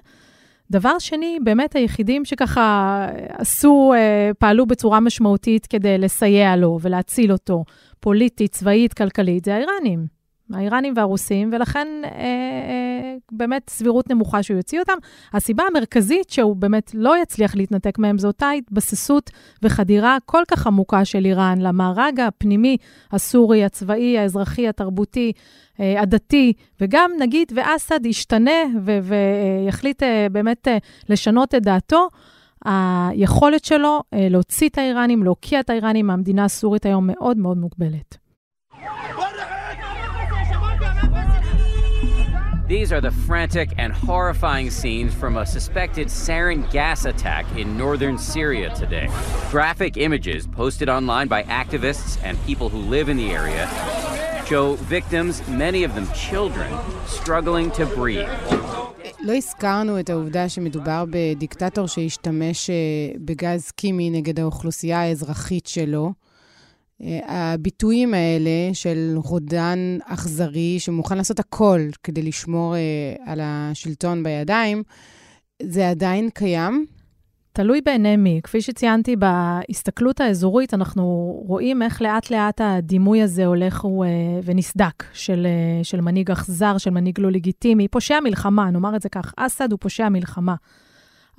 דבר 0.71 0.99
שני, 0.99 1.39
באמת 1.43 1.77
היחידים 1.77 2.25
שככה 2.25 3.07
עשו, 3.29 3.93
אה, 3.97 4.31
פעלו 4.39 4.67
בצורה 4.67 5.01
משמעותית 5.01 5.67
כדי 5.67 5.99
לסייע 5.99 6.57
לו 6.57 6.79
ולהציל 6.83 7.33
אותו, 7.33 7.65
פוליטית, 8.01 8.53
צבאית, 8.53 8.95
כלכלית, 8.95 9.45
זה 9.45 9.55
האיראנים. 9.55 10.20
האיראנים 10.55 10.95
והרוסים, 10.97 11.51
ולכן 11.53 11.89
אה, 12.05 12.11
אה, 12.11 13.17
באמת 13.33 13.71
סבירות 13.71 14.11
נמוכה 14.11 14.43
שהוא 14.43 14.57
יוציא 14.57 14.81
אותם. 14.81 14.97
הסיבה 15.33 15.65
המרכזית 15.71 16.31
שהוא 16.31 16.57
באמת 16.57 16.91
לא 16.95 17.23
יצליח 17.23 17.57
להתנתק 17.57 17.99
מהם 17.99 18.19
זו 18.19 18.29
אותה 18.29 18.51
התבססות 18.51 19.31
וחדירה 19.63 20.17
כל 20.27 20.43
כך 20.49 20.67
עמוקה 20.67 21.05
של 21.05 21.25
איראן 21.25 21.59
למארג 21.61 22.21
הפנימי, 22.21 22.77
הסורי, 23.13 23.65
הצבאי, 23.65 24.19
האזרחי, 24.19 24.69
התרבותי, 24.69 25.33
אה, 25.81 26.03
הדתי, 26.03 26.53
וגם 26.81 27.11
נגיד, 27.19 27.53
ואסד 27.55 28.07
ישתנה 28.07 28.61
ויחליט 29.03 30.03
אה, 30.03 30.27
באמת 30.33 30.69
אה, 30.69 30.79
לשנות 31.09 31.55
את 31.55 31.63
דעתו. 31.63 32.09
היכולת 32.65 33.65
שלו 33.65 34.03
להוציא 34.13 34.69
את 34.69 34.79
האיראנים, 34.79 35.25
להוקיע 35.25 35.61
את 35.61 35.71
האיראנים 35.71 36.07
מהמדינה 36.07 36.45
הסורית 36.45 36.87
היום 36.87 37.07
מאוד 37.07 37.37
מאוד 37.37 37.59
מוגבלת. 37.59 38.19
These 42.70 42.92
are 42.92 43.02
the 43.02 43.12
frantic 43.12 43.70
and 43.78 43.94
horrifying 43.94 44.72
scenes 44.72 45.14
from 45.14 45.38
a 45.38 45.46
suspected 45.46 46.08
sarin 46.08 46.70
gas 46.72 47.06
attack 47.06 47.46
in 47.56 47.78
northern 47.78 48.18
Syria 48.18 48.74
today. 48.74 49.08
Graphic 49.52 49.98
images 49.98 50.48
posted 50.48 50.90
online 50.90 51.28
by 51.28 51.44
activists 51.44 52.18
and 52.24 52.34
people 52.46 52.70
who 52.70 52.80
live 52.80 53.08
in 53.10 53.18
the 53.18 53.32
area 53.32 53.70
show 54.46 54.76
victims, 54.76 55.34
many 55.48 55.84
of 55.84 55.92
them 55.96 56.08
children, 56.14 56.72
struggling 57.08 57.72
to 57.72 57.86
breathe. 57.86 58.30
לא 59.20 59.34
הזכרנו 59.34 60.00
את 60.00 60.10
העובדה 60.10 60.50
שמדובר 60.50 61.06
בדיקטטור 61.10 61.88
שהשתמש 61.88 62.70
בגז 63.26 63.72
כימי 63.72 64.10
נגד 64.10 64.40
האוכלוסייה 64.40 65.02
האזרחית 65.02 65.68
שלו. 65.68 66.14
הביטויים 67.27 68.15
האלה 68.15 68.71
של 68.73 69.15
רודן 69.17 69.99
אכזרי 70.05 70.77
שמוכן 70.79 71.17
לעשות 71.17 71.39
הכל 71.39 71.81
כדי 72.03 72.23
לשמור 72.23 72.75
על 73.27 73.41
השלטון 73.43 74.23
בידיים, 74.23 74.83
זה 75.63 75.89
עדיין 75.89 76.31
קיים? 76.31 76.87
תלוי 77.53 77.81
בעיני 77.81 78.17
מי. 78.17 78.41
כפי 78.43 78.61
שציינתי, 78.61 79.17
בהסתכלות 79.17 80.21
האזורית 80.21 80.75
אנחנו 80.75 81.05
רואים 81.47 81.83
איך 81.83 82.03
לאט-לאט 82.03 82.61
הדימוי 82.65 83.23
הזה 83.23 83.47
הולך 83.47 83.85
ו... 83.85 84.05
ונסדק, 84.45 85.05
של, 85.13 85.47
של 85.83 86.01
מנהיג 86.01 86.31
אכזר, 86.31 86.79
של 86.79 86.91
מנהיג 86.91 87.21
לא 87.21 87.31
לגיטימי, 87.31 87.89
פושע 87.89 88.21
מלחמה, 88.21 88.71
נאמר 88.71 88.97
את 88.97 89.03
זה 89.03 89.09
כך, 89.09 89.35
אסד 89.37 89.73
הוא 89.73 89.79
פושע 89.81 90.09
מלחמה. 90.09 90.55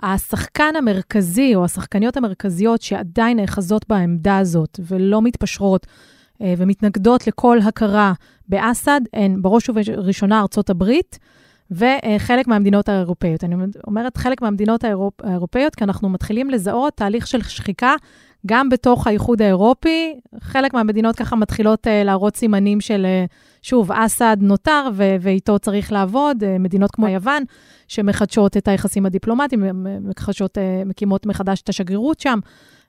השחקן 0.02 0.76
המרכזי, 0.78 1.56
או 1.56 1.66
השחקניות 1.66 2.18
המרכזיות 2.18 2.82
שעדיין 2.82 3.40
נאחזות 3.40 3.86
בעמדה 3.90 4.38
הזאת 4.38 4.80
ולא 4.88 5.22
מתפשרות 5.22 5.88
ומתנגדות 6.42 7.28
לכל 7.28 7.60
הכרה 7.68 8.14
באסד, 8.48 9.02
הן 9.14 9.42
בראש 9.42 9.70
ובראשונה 9.70 10.40
ארצות 10.40 10.70
הברית, 10.70 11.20
וחלק 11.72 12.48
מהמדינות 12.48 12.90
האירופאיות. 12.90 13.44
אני 13.44 13.56
אומרת 13.88 14.18
חלק 14.18 14.42
מהמדינות 14.42 14.84
האירופ... 14.84 15.14
האירופאיות, 15.24 15.76
כי 15.76 15.84
אנחנו 15.84 16.10
מתחילים 16.10 16.50
לזהות 16.50 16.94
תהליך 16.94 17.28
של 17.28 17.42
שחיקה 17.42 17.96
גם 18.46 18.70
בתוך 18.70 19.08
האיחוד 19.08 19.42
האירופי. 19.42 20.20
חלק 20.40 20.74
מהמדינות 20.74 21.16
ככה 21.16 21.36
מתחילות 21.36 21.88
uh, 21.88 21.90
להראות 22.06 22.36
סימנים 22.36 22.82
של, 22.82 23.06
uh, 23.06 23.32
שוב, 23.62 23.92
אסד 23.92 24.38
נותר 24.40 24.88
ו- 24.94 25.16
ואיתו 25.22 25.60
צריך 25.60 25.92
לעבוד. 25.92 26.44
Uh, 26.44 26.46
מדינות 26.60 26.92
כמו 26.92 27.08
יוון, 27.08 27.44
שמחדשות 27.88 28.58
את 28.58 28.68
היחסים 28.68 29.06
הדיפלומטיים, 29.06 29.64
מחדשות, 30.02 30.58
uh, 30.58 30.62
מקימות 30.86 31.26
מחדש 31.26 31.62
את 31.62 31.70
השגרירות 31.70 32.20
שם. 32.20 32.40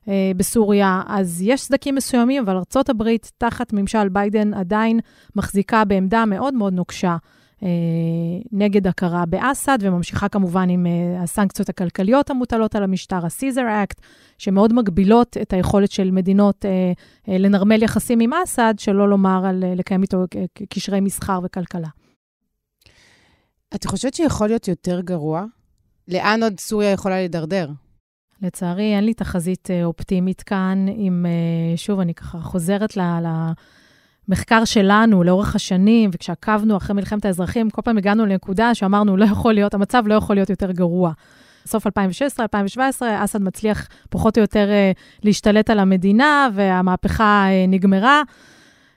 uh, 0.05 0.09
בסוריה, 0.37 1.03
אז 1.07 1.43
יש 1.43 1.61
סדקים 1.61 1.95
מסוימים, 1.95 2.43
אבל 2.43 2.57
ארה"ב, 2.57 3.17
תחת 3.39 3.73
ממשל 3.73 4.09
ביידן, 4.09 4.55
עדיין 4.55 5.01
מחזיקה 5.37 5.85
בעמדה 5.85 6.25
מאוד 6.25 6.55
מאוד 6.55 6.73
נוקשה 6.73 7.17
נגד 8.53 8.87
הכרה 8.87 9.27
באסד, 9.27 9.79
וממשיכה 9.81 10.29
כמובן 10.29 10.69
עם 10.71 10.87
אה, 10.87 11.23
הסנקציות 11.23 11.69
הכלכליות 11.69 12.31
המוטלות 12.31 12.75
על 12.75 12.83
המשטר, 12.83 13.17
ה-Caesar 13.17 13.87
Act, 13.87 14.01
שמאוד 14.39 14.73
מגבילות 14.73 15.37
את 15.43 15.53
היכולת 15.53 15.91
של 15.91 16.11
מדינות 16.11 16.65
אה, 16.65 16.93
לנרמל 17.39 17.83
יחסים 17.83 18.21
עם 18.21 18.31
אסד, 18.33 18.75
שלא 18.79 19.09
לומר 19.09 19.47
על 19.47 19.65
לקיים 19.77 20.03
איתו 20.03 20.25
קשרי 20.69 21.01
מסחר 21.01 21.41
וכלכלה. 21.45 21.89
את 23.75 23.85
חושבת 23.85 24.15
שיכול 24.15 24.47
להיות 24.47 24.69
יותר 24.69 25.01
גרוע? 25.01 25.45
לאן 26.09 26.43
עוד 26.43 26.61
סוריה 26.61 26.91
יכולה 26.91 27.15
להידרדר? 27.15 27.71
לצערי, 28.43 28.97
אין 28.97 29.05
לי 29.05 29.15
תחזית 29.15 29.69
אופטימית 29.85 30.43
כאן. 30.43 30.87
אם, 30.89 31.27
שוב, 31.77 32.01
אני 32.01 32.15
ככה 32.15 32.41
חוזרת 32.41 32.97
ל... 32.97 33.01
ל 33.01 33.53
מחקר 34.29 34.65
שלנו 34.65 35.23
לאורך 35.23 35.55
השנים, 35.55 36.11
וכשעקבנו 36.13 36.77
אחרי 36.77 36.95
מלחמת 36.95 37.25
האזרחים, 37.25 37.71
כל 37.71 37.83
פעם 37.83 37.99
הגענו 37.99 38.27
לנקודה 38.27 38.75
שאמרנו, 38.75 39.17
לא 39.17 39.25
יכול 39.25 39.55
להיות, 39.55 39.75
המצב 39.75 40.03
לא 40.07 40.15
יכול 40.15 40.37
להיות 40.37 40.51
יותר 40.51 40.73
גרוע. 40.73 41.13
סוף 41.67 41.87
2016, 41.87 42.45
2017, 42.45 43.25
אסד 43.25 43.43
מצליח 43.43 43.89
פחות 44.11 44.39
או 44.39 44.43
יותר 44.43 44.69
uh, 44.69 45.23
להשתלט 45.25 45.71
על 45.71 45.79
המדינה, 45.79 46.49
והמהפכה 46.55 47.47
uh, 47.47 47.71
נגמרה. 47.71 48.23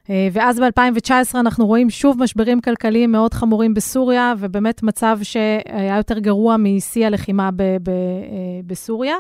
Uh, 0.03 0.09
ואז 0.31 0.59
ב-2019 0.59 1.39
אנחנו 1.39 1.67
רואים 1.67 1.89
שוב 1.89 2.23
משברים 2.23 2.61
כלכליים 2.61 3.11
מאוד 3.11 3.33
חמורים 3.33 3.73
בסוריה, 3.73 4.33
ובאמת 4.39 4.83
מצב 4.83 5.19
שהיה 5.23 5.97
יותר 5.97 6.19
גרוע 6.19 6.57
משיא 6.57 7.05
הלחימה 7.05 7.49
ב- 7.51 7.77
ב- 7.83 8.61
בסוריה. 8.67 9.15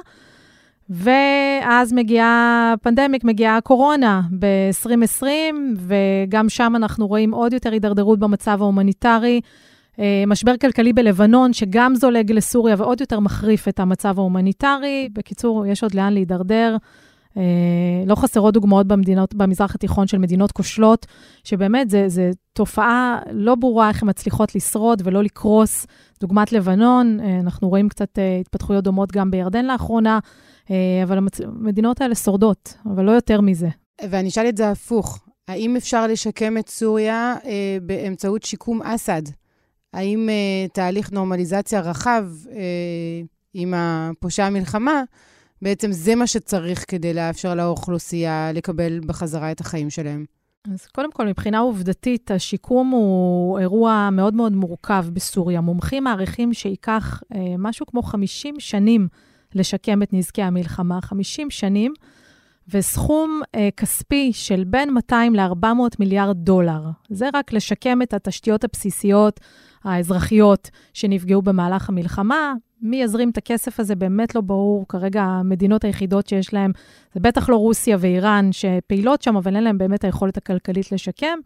ואז 0.89 1.93
מגיעה 1.93 2.73
pandemic, 2.81 3.23
מגיעה 3.23 3.57
הקורונה 3.57 4.21
ב-2020, 4.39 5.25
וגם 5.77 6.49
שם 6.49 6.73
אנחנו 6.75 7.07
רואים 7.07 7.33
עוד 7.33 7.53
יותר 7.53 7.71
הידרדרות 7.71 8.19
במצב 8.19 8.57
ההומניטרי. 8.61 9.41
אה, 9.99 10.23
משבר 10.27 10.57
כלכלי 10.57 10.93
בלבנון, 10.93 11.53
שגם 11.53 11.95
זולג 11.95 12.31
לסוריה 12.31 12.75
ועוד 12.77 13.01
יותר 13.01 13.19
מחריף 13.19 13.67
את 13.67 13.79
המצב 13.79 14.19
ההומניטרי. 14.19 15.09
בקיצור, 15.13 15.65
יש 15.65 15.83
עוד 15.83 15.93
לאן 15.93 16.13
להידרדר. 16.13 16.77
אה, 17.37 17.43
לא 18.05 18.15
חסרות 18.15 18.53
דוגמאות 18.53 18.87
במדינות, 18.87 19.33
במזרח 19.33 19.75
התיכון 19.75 20.07
של 20.07 20.17
מדינות 20.17 20.51
כושלות, 20.51 21.05
שבאמת 21.43 21.89
זו 21.89 22.21
תופעה 22.53 23.19
לא 23.31 23.55
ברורה 23.55 23.89
איך 23.89 24.03
הן 24.03 24.09
מצליחות 24.09 24.55
לשרוד 24.55 25.01
ולא 25.05 25.23
לקרוס. 25.23 25.87
דוגמת 26.21 26.51
לבנון, 26.51 27.19
אה, 27.19 27.39
אנחנו 27.39 27.69
רואים 27.69 27.89
קצת 27.89 28.19
התפתחויות 28.41 28.83
דומות 28.83 29.11
גם 29.11 29.31
בירדן 29.31 29.65
לאחרונה. 29.65 30.19
אה, 30.71 31.03
אבל 31.03 31.17
המדינות 31.43 32.01
האלה 32.01 32.15
שורדות, 32.15 32.73
אבל 32.85 33.03
לא 33.03 33.11
יותר 33.11 33.41
מזה. 33.41 33.67
ואני 34.09 34.29
אשאל 34.29 34.49
את 34.49 34.57
זה 34.57 34.69
הפוך, 34.69 35.25
האם 35.47 35.75
אפשר 35.75 36.07
לשקם 36.07 36.57
את 36.57 36.69
סוריה 36.69 37.35
אה, 37.45 37.77
באמצעות 37.81 38.43
שיקום 38.43 38.81
אסד? 38.81 39.21
האם 39.93 40.29
אה, 40.29 40.67
תהליך 40.73 41.11
נורמליזציה 41.11 41.79
רחב 41.79 42.25
אה, 42.51 43.21
עם 43.53 43.73
הפושע 43.77 44.45
המלחמה, 44.45 45.03
בעצם 45.61 45.91
זה 45.91 46.15
מה 46.15 46.27
שצריך 46.27 46.85
כדי 46.87 47.13
לאפשר 47.13 47.55
לאוכלוסייה 47.55 48.51
לקבל 48.53 48.99
בחזרה 49.05 49.51
את 49.51 49.61
החיים 49.61 49.89
שלהם? 49.89 50.25
אז 50.73 50.85
קודם 50.85 51.11
כל, 51.11 51.27
מבחינה 51.27 51.59
עובדתית, 51.59 52.31
השיקום 52.31 52.89
הוא 52.89 53.59
אירוע 53.59 54.09
מאוד 54.11 54.33
מאוד 54.33 54.53
מורכב 54.53 55.05
בסוריה. 55.13 55.61
מומחים 55.61 56.03
מעריכים 56.03 56.53
שייקח 56.53 57.23
אה, 57.35 57.55
משהו 57.57 57.85
כמו 57.85 58.03
50 58.03 58.59
שנים 58.59 59.07
לשקם 59.55 60.03
את 60.03 60.13
נזקי 60.13 60.41
המלחמה, 60.41 61.01
50 61.01 61.49
שנים, 61.49 61.93
וסכום 62.69 63.41
אה, 63.55 63.69
כספי 63.77 64.33
של 64.33 64.63
בין 64.63 64.93
200 64.93 65.35
ל-400 65.35 65.95
מיליארד 65.99 66.37
דולר. 66.37 66.81
זה 67.09 67.29
רק 67.33 67.53
לשקם 67.53 68.01
את 68.01 68.13
התשתיות 68.13 68.63
הבסיסיות 68.63 69.39
האזרחיות 69.83 70.69
שנפגעו 70.93 71.41
במהלך 71.41 71.89
המלחמה. 71.89 72.53
מי 72.81 73.01
יזרים 73.01 73.29
את 73.29 73.37
הכסף 73.37 73.79
הזה 73.79 73.95
באמת 73.95 74.35
לא 74.35 74.41
ברור. 74.41 74.85
כרגע 74.89 75.23
המדינות 75.23 75.83
היחידות 75.83 76.27
שיש 76.27 76.53
להן, 76.53 76.71
זה 77.13 77.19
בטח 77.19 77.49
לא 77.49 77.55
רוסיה 77.55 77.97
ואיראן 77.99 78.49
שפעילות 78.51 79.21
שם, 79.21 79.37
אבל 79.37 79.55
אין 79.55 79.63
להן 79.63 79.77
באמת 79.77 80.03
היכולת 80.03 80.37
הכלכלית 80.37 80.91
לשקם. 80.91 81.39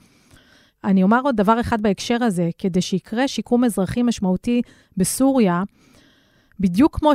אני 0.83 1.03
אומר 1.03 1.19
עוד 1.23 1.35
דבר 1.35 1.59
אחד 1.59 1.81
בהקשר 1.81 2.23
הזה, 2.23 2.49
כדי 2.57 2.81
שיקרה 2.81 3.27
שיקום 3.27 3.63
אזרחי 3.63 4.03
משמעותי 4.03 4.61
בסוריה, 4.97 5.63
בדיוק 6.59 6.99
כמו 6.99 7.11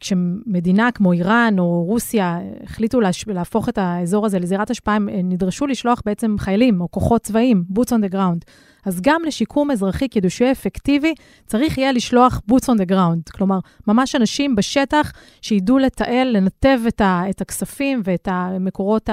שכשמדינה 0.00 0.82
אה, 0.82 0.86
אה, 0.86 0.92
כמו 0.92 1.12
איראן 1.12 1.58
או 1.58 1.84
רוסיה 1.84 2.38
החליטו 2.62 3.00
להפוך 3.26 3.68
את 3.68 3.78
האזור 3.78 4.26
הזה 4.26 4.38
לזירת 4.38 4.70
השפעה, 4.70 4.94
הם 4.94 5.08
נדרשו 5.08 5.66
לשלוח 5.66 6.02
בעצם 6.06 6.36
חיילים 6.38 6.80
או 6.80 6.90
כוחות 6.90 7.22
צבאיים, 7.22 7.64
boots 7.78 7.90
on 7.90 8.08
the 8.08 8.12
ground. 8.14 8.44
אז 8.86 9.00
גם 9.00 9.20
לשיקום 9.26 9.70
אזרחי, 9.70 10.06
יהיה 10.40 10.52
אפקטיבי, 10.52 11.14
צריך 11.46 11.78
יהיה 11.78 11.92
לשלוח 11.92 12.40
boots 12.50 12.64
on 12.64 12.78
the 12.78 12.90
ground. 12.90 13.32
כלומר, 13.32 13.58
ממש 13.88 14.14
אנשים 14.14 14.54
בשטח 14.54 15.12
שידעו 15.42 15.78
לתעל, 15.78 16.28
לנתב 16.36 16.80
את, 16.88 17.00
ה, 17.00 17.22
את 17.30 17.40
הכספים 17.40 18.00
ואת 18.04 18.28
מקורות 18.60 19.10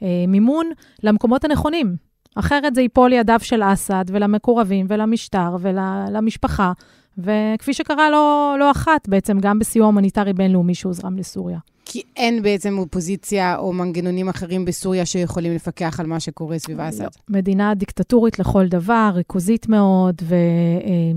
המימון 0.00 0.70
למקומות 1.02 1.44
הנכונים. 1.44 1.96
אחרת 2.34 2.74
זה 2.74 2.80
ייפול 2.80 3.10
לידיו 3.10 3.40
של 3.42 3.62
אסד 3.62 4.04
ולמקורבים 4.08 4.86
ולמשטר 4.88 5.56
ולמשפחה. 5.60 6.72
וכפי 7.18 7.74
שקרה 7.74 8.10
לא, 8.10 8.56
לא 8.58 8.70
אחת, 8.70 9.08
בעצם 9.08 9.38
גם 9.40 9.58
בסיוע 9.58 9.86
הומניטרי 9.86 10.32
בינלאומי 10.32 10.74
שהוזרם 10.74 11.18
לסוריה. 11.18 11.58
כי 11.88 12.02
אין 12.16 12.42
בעצם 12.42 12.78
אופוזיציה 12.78 13.56
או 13.56 13.72
מנגנונים 13.72 14.28
אחרים 14.28 14.64
בסוריה 14.64 15.06
שיכולים 15.06 15.54
לפקח 15.54 16.00
על 16.00 16.06
מה 16.06 16.20
שקורה 16.20 16.58
סביב 16.58 16.80
אסד. 16.80 17.02
לא. 17.02 17.08
מדינה 17.28 17.74
דיקטטורית 17.74 18.38
לכל 18.38 18.66
דבר, 18.66 19.10
ריכוזית 19.14 19.68
מאוד, 19.68 20.22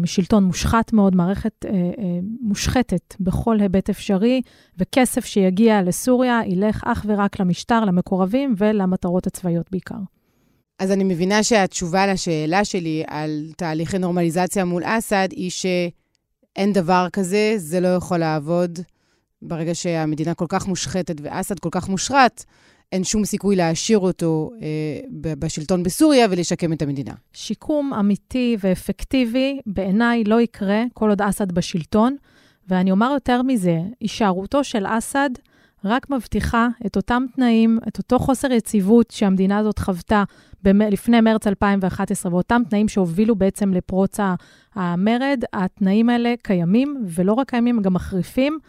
ושלטון 0.03 0.43
מושחת 0.43 0.93
מאוד, 0.93 1.15
מערכת 1.15 1.65
אה, 1.65 1.71
אה, 1.71 2.19
מושחתת 2.41 3.15
בכל 3.19 3.59
היבט 3.59 3.89
אפשרי, 3.89 4.41
וכסף 4.77 5.25
שיגיע 5.25 5.81
לסוריה 5.81 6.41
ילך 6.45 6.83
אך 6.85 7.05
ורק 7.07 7.39
למשטר, 7.39 7.85
למקורבים 7.85 8.55
ולמטרות 8.57 9.27
הצבאיות 9.27 9.71
בעיקר. 9.71 9.99
אז 10.79 10.91
אני 10.91 11.03
מבינה 11.03 11.43
שהתשובה 11.43 12.07
לשאלה 12.07 12.65
שלי 12.65 13.03
על 13.07 13.51
תהליכי 13.57 13.97
נורמליזציה 13.97 14.65
מול 14.65 14.83
אסד 14.85 15.27
היא 15.31 15.51
שאין 15.51 16.73
דבר 16.73 17.07
כזה, 17.13 17.53
זה 17.57 17.79
לא 17.79 17.87
יכול 17.87 18.17
לעבוד. 18.17 18.79
ברגע 19.41 19.75
שהמדינה 19.75 20.33
כל 20.33 20.45
כך 20.49 20.67
מושחתת 20.67 21.15
ואסד 21.21 21.59
כל 21.59 21.69
כך 21.71 21.89
מושחת, 21.89 22.43
אין 22.91 23.03
שום 23.03 23.25
סיכוי 23.25 23.55
להשאיר 23.55 23.99
אותו 23.99 24.51
אה, 24.61 24.99
בשלטון 25.39 25.83
בסוריה 25.83 26.27
ולשקם 26.29 26.73
את 26.73 26.81
המדינה. 26.81 27.13
שיקום 27.33 27.93
אמיתי 27.93 28.57
ואפקטיבי 28.59 29.59
בעיניי 29.65 30.23
לא 30.23 30.41
יקרה 30.41 30.83
כל 30.93 31.09
עוד 31.09 31.21
אסד 31.21 31.51
בשלטון, 31.51 32.15
ואני 32.67 32.91
אומר 32.91 33.11
יותר 33.13 33.41
מזה, 33.41 33.79
הישארותו 34.01 34.63
של 34.63 34.85
אסד 34.87 35.29
רק 35.85 36.09
מבטיחה 36.09 36.67
את 36.85 36.95
אותם 36.95 37.25
תנאים, 37.35 37.79
את 37.87 37.97
אותו 37.97 38.19
חוסר 38.19 38.51
יציבות 38.51 39.11
שהמדינה 39.11 39.57
הזאת 39.57 39.79
חוותה 39.79 40.23
לפני 40.63 41.21
מרץ 41.21 41.47
2011, 41.47 42.34
ואותם 42.34 42.61
תנאים 42.69 42.88
שהובילו 42.88 43.36
בעצם 43.36 43.73
לפרוץ 43.73 44.17
המרד, 44.75 45.43
התנאים 45.53 46.09
האלה 46.09 46.34
קיימים, 46.43 47.03
ולא 47.07 47.34
רק 47.34 47.49
קיימים, 47.49 47.77
הם 47.77 47.82
גם 47.82 47.93
מחריפים. 47.93 48.59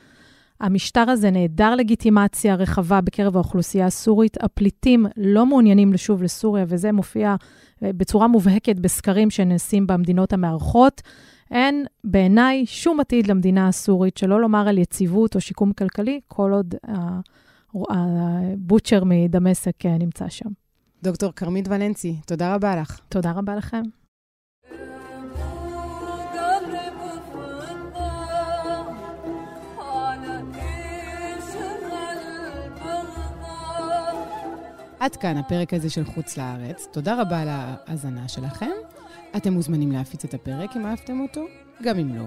המשטר 0.61 1.11
הזה 1.11 1.31
נעדר 1.31 1.75
לגיטימציה 1.75 2.55
רחבה 2.55 3.01
בקרב 3.01 3.37
האוכלוסייה 3.37 3.87
הסורית. 3.87 4.37
הפליטים 4.43 5.07
לא 5.17 5.47
מעוניינים 5.47 5.93
לשוב 5.93 6.23
לסוריה, 6.23 6.65
וזה 6.69 6.93
מופיע 6.93 7.37
אה, 7.83 7.91
בצורה 7.93 8.27
מובהקת 8.27 8.77
בסקרים 8.77 9.31
שנעשים 9.31 9.87
במדינות 9.87 10.33
המארחות. 10.33 11.03
אין 11.51 11.87
בעיניי 12.05 12.67
שום 12.67 13.01
עתיד 13.01 13.27
למדינה 13.27 13.69
הסורית, 13.69 14.17
שלא 14.17 14.41
לומר 14.41 14.69
על 14.69 14.79
יציבות 14.79 15.35
או 15.35 15.41
שיקום 15.41 15.73
כלכלי, 15.73 16.21
כל 16.29 16.53
עוד 16.53 16.75
הבוטשר 17.91 19.05
מדמשק 19.05 19.87
אה, 19.87 19.99
נמצא 19.99 20.29
שם. 20.29 20.49
דוקטור 21.03 21.33
כרמית 21.33 21.69
ולנסי, 21.69 22.17
תודה 22.27 22.55
רבה 22.55 22.77
לך. 22.77 23.01
תודה 23.09 23.33
רבה 23.33 23.57
לכם. 23.57 23.83
עד 35.01 35.17
כאן 35.17 35.37
הפרק 35.37 35.75
הזה 35.75 35.91
של 35.91 36.05
חוץ 36.05 36.37
לארץ. 36.37 36.87
תודה 36.93 37.21
רבה 37.21 37.41
על 37.41 37.49
ההאזנה 37.51 38.29
שלכם. 38.29 38.71
אתם 39.37 39.53
מוזמנים 39.53 39.93
להפיץ 39.93 40.25
את 40.25 40.35
הפרק 40.35 40.77
אם 40.77 40.87
אהבתם 40.87 41.21
אותו, 41.21 41.45
גם 41.83 41.99
אם 41.99 42.15
לא. 42.15 42.25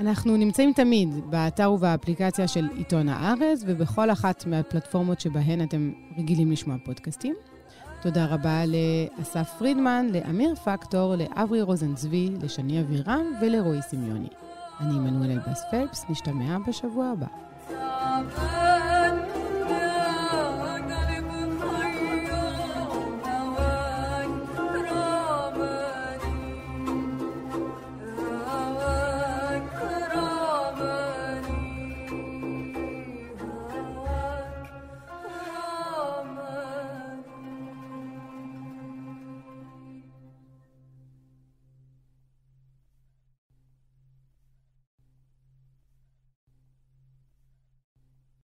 אנחנו 0.00 0.36
נמצאים 0.36 0.72
תמיד 0.72 1.08
באתר 1.30 1.72
ובאפליקציה 1.72 2.48
של 2.48 2.68
עיתון 2.76 3.08
הארץ 3.08 3.62
ובכל 3.66 4.10
אחת 4.10 4.46
מהפלטפורמות 4.46 5.20
שבהן 5.20 5.62
אתם 5.62 5.92
רגילים 6.18 6.52
לשמוע 6.52 6.76
פודקאסטים. 6.84 7.34
תודה 8.02 8.26
רבה 8.26 8.62
לאסף 8.66 9.54
פרידמן, 9.58 10.06
לאמיר 10.12 10.54
פקטור, 10.54 11.14
לאברי 11.14 11.62
רוזנצבי, 11.62 12.30
לשני 12.42 12.80
אבירם 12.80 13.24
ולרועי 13.40 13.82
סמיוני. 13.82 14.28
אני 14.80 14.94
עמנואל 14.94 15.30
אלבאס 15.30 15.62
פלפס, 15.70 16.04
נשתמע 16.08 16.58
בשבוע 16.66 17.06
הבא. 17.06 17.26